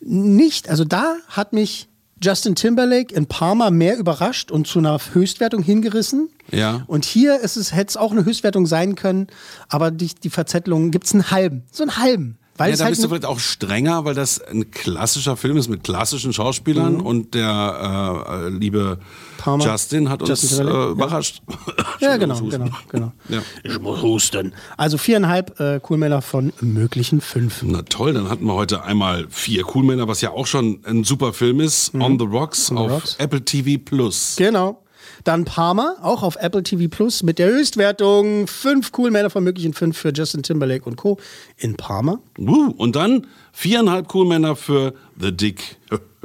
nicht, 0.02 0.70
also 0.70 0.86
da 0.86 1.18
hat 1.28 1.54
mich 1.54 1.88
Justin 2.24 2.56
Timberlake 2.56 3.14
in 3.14 3.26
Parma 3.26 3.70
mehr 3.70 3.98
überrascht 3.98 4.50
und 4.52 4.66
zu 4.66 4.80
einer 4.80 4.98
Höchstwertung 5.14 5.62
hingerissen. 5.62 6.30
Ja. 6.52 6.84
Und 6.88 7.06
hier 7.06 7.40
ist 7.42 7.58
es, 7.58 7.74
hätte 7.74 7.90
es 7.90 7.98
auch 7.98 8.12
eine 8.12 8.24
Höchstwertung 8.26 8.66
sein 8.66 8.96
können, 8.96 9.28
aber 9.68 9.92
die, 9.92 10.10
die 10.16 10.30
Verzettelung 10.30 10.92
gibt 10.92 11.06
es 11.06 11.14
einen 11.14 11.32
halben. 11.32 11.64
So 11.72 11.84
einen 11.84 11.98
halben. 11.98 12.38
Weil 12.56 12.70
ja, 12.70 12.78
da 12.78 12.84
halt 12.84 12.92
bist 12.92 13.04
du 13.04 13.08
vielleicht 13.10 13.26
auch 13.26 13.40
strenger, 13.40 14.06
weil 14.06 14.14
das 14.14 14.40
ein 14.40 14.70
klassischer 14.72 15.36
Film 15.38 15.58
ist 15.58 15.70
mit 15.70 15.84
klassischen 15.84 16.34
Schauspielern 16.34 16.96
Mhm. 16.96 17.02
und 17.02 17.34
der 17.34 18.28
äh, 18.30 18.48
äh, 18.48 18.50
Palmer. 19.44 19.66
Justin 19.66 20.10
hat 20.10 20.22
uns 20.22 20.30
Justin 20.30 20.58
Timberlake, 20.60 20.78
äh, 20.78 20.86
ja. 20.86 20.92
überrascht. 20.92 21.42
Ja, 22.00 22.18
genau, 22.18 22.34
Entschuldigung, 22.34 22.66
genau, 22.66 22.78
ich 22.82 22.90
genau. 22.90 23.12
Ja. 23.30 23.42
Ich 23.64 23.80
muss 23.80 24.02
husten. 24.02 24.54
Also 24.78 24.98
viereinhalb 24.98 25.60
äh, 25.60 25.80
Coolmänner 25.82 26.22
von 26.22 26.52
möglichen 26.62 27.22
fünf. 27.22 27.62
Na 27.62 27.82
toll, 27.84 28.14
dann 28.14 28.30
hatten 28.30 28.46
wir 28.46 28.54
heute 28.54 28.84
einmal 28.84 29.26
vier 29.30 29.64
Coolmänner, 29.64 30.08
was 30.08 30.22
ja 30.22 30.32
auch 30.32 30.48
schon 30.48 30.80
ein 30.86 31.04
super 31.04 31.34
Film 31.34 31.60
ist. 31.60 31.94
On 31.94 32.18
the 32.20 32.26
Rocks 32.26 32.72
Mhm. 32.72 32.78
On 32.78 32.84
the 32.90 32.94
auf 32.96 33.02
Rocks. 33.02 33.16
Apple 33.20 33.44
TV 33.44 33.82
Plus. 33.84 34.36
Genau. 34.38 34.82
Dann 35.24 35.46
Parma, 35.46 35.96
auch 36.02 36.24
auf 36.24 36.36
Apple 36.38 36.64
TV 36.64 36.90
Plus 36.90 37.24
mit 37.24 37.40
der 37.40 37.48
Höchstwertung. 37.50 38.48
Fünf 38.48 38.92
Coolmänner 38.92 39.30
von 39.30 39.44
möglichen 39.44 39.74
fünf 39.74 39.98
für 39.98 40.12
Justin 40.14 40.44
Timberlake 40.44 40.86
und 40.86 40.96
Co. 40.96 41.18
in 41.58 41.76
Parma. 41.76 42.20
Uh, 42.40 42.72
und 42.78 42.96
dann 42.96 43.28
viereinhalb 43.52 44.08
Coolmänner 44.08 44.56
für 44.56 44.94
The 45.20 45.32
Dick. 45.32 45.78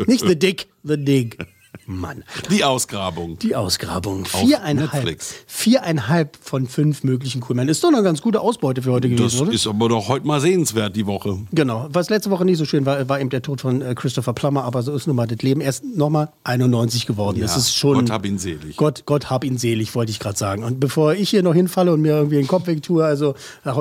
Nicht 0.06 0.26
The 0.26 0.36
Dick, 0.38 0.68
The 0.84 0.96
Dig. 0.96 1.36
Mann. 1.88 2.22
Die 2.50 2.62
Ausgrabung. 2.64 3.38
Die 3.38 3.56
Ausgrabung. 3.56 4.24
Auf 4.24 4.40
Viereinhalb. 4.40 4.92
Netflix. 4.92 5.34
Viereinhalb 5.46 6.36
von 6.40 6.66
fünf 6.66 7.02
möglichen 7.02 7.40
Coolmännern. 7.40 7.70
Ist 7.70 7.82
doch 7.82 7.88
eine 7.88 8.02
ganz 8.02 8.20
gute 8.22 8.40
Ausbeute 8.40 8.82
für 8.82 8.92
heute 8.92 9.08
Das 9.08 9.16
gewesen, 9.18 9.40
oder? 9.40 9.52
ist 9.52 9.66
aber 9.66 9.88
doch 9.88 10.08
heute 10.08 10.26
mal 10.26 10.40
sehenswert, 10.40 10.94
die 10.94 11.06
Woche. 11.06 11.38
Genau. 11.52 11.88
Was 11.90 12.10
letzte 12.10 12.30
Woche 12.30 12.44
nicht 12.44 12.58
so 12.58 12.64
schön 12.64 12.84
war, 12.86 13.08
war 13.08 13.20
eben 13.20 13.30
der 13.30 13.42
Tod 13.42 13.60
von 13.62 13.80
äh, 13.82 13.94
Christopher 13.94 14.34
Plummer, 14.34 14.64
aber 14.64 14.82
so 14.82 14.94
ist 14.94 15.06
nun 15.06 15.16
mal 15.16 15.26
das 15.26 15.38
Leben. 15.42 15.60
Er 15.60 15.70
ist 15.70 15.82
nochmal 15.84 16.30
91 16.44 17.06
geworden. 17.06 17.40
das 17.40 17.52
Ja, 17.52 17.56
ist 17.58 17.74
schon. 17.74 17.94
Gott 17.94 18.10
hab 18.10 18.26
ihn 18.26 18.38
selig. 18.38 18.76
Gott, 18.76 19.02
Gott 19.06 19.30
hab 19.30 19.42
ihn 19.44 19.56
selig, 19.58 19.94
wollte 19.94 20.10
ich 20.12 20.18
gerade 20.20 20.38
sagen. 20.38 20.64
Und 20.64 20.80
bevor 20.80 21.14
ich 21.14 21.30
hier 21.30 21.42
noch 21.42 21.54
hinfalle 21.54 21.92
und 21.92 22.02
mir 22.02 22.12
irgendwie 22.12 22.36
den 22.36 22.46
Kopf 22.46 22.66
wegtue, 22.66 23.04
also 23.04 23.34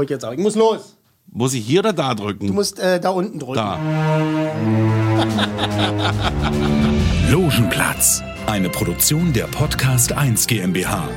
ich 0.05 0.09
jetzt 0.09 0.23
auch. 0.25 0.31
Ich 0.31 0.39
muss 0.39 0.55
los. 0.55 0.96
Muss 1.31 1.53
ich 1.53 1.65
hier 1.65 1.79
oder 1.81 1.93
da 1.93 2.15
drücken? 2.15 2.47
Du 2.47 2.53
musst 2.53 2.79
äh, 2.79 2.99
da 2.99 3.09
unten 3.09 3.39
drücken. 3.39 3.55
Da. 3.55 3.77
Logenplatz, 7.29 8.23
eine 8.45 8.69
Produktion 8.69 9.33
der 9.33 9.45
Podcast 9.47 10.13
1 10.13 10.47
GmbH. 10.47 11.09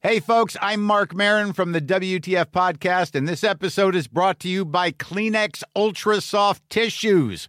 Hey, 0.00 0.16
Hey, 0.16 0.20
folks, 0.20 0.54
I'm 0.60 0.82
Mark 0.82 1.14
Marin 1.14 1.54
from 1.54 1.72
the 1.72 1.80
WTF 1.80 2.50
Podcast, 2.52 3.14
and 3.14 3.26
this 3.26 3.42
episode 3.42 3.96
is 3.96 4.06
brought 4.06 4.38
to 4.40 4.48
you 4.48 4.66
by 4.66 4.90
Kleenex 4.92 5.62
Ultra 5.74 6.20
Soft 6.20 6.68
Tissues, 6.68 7.48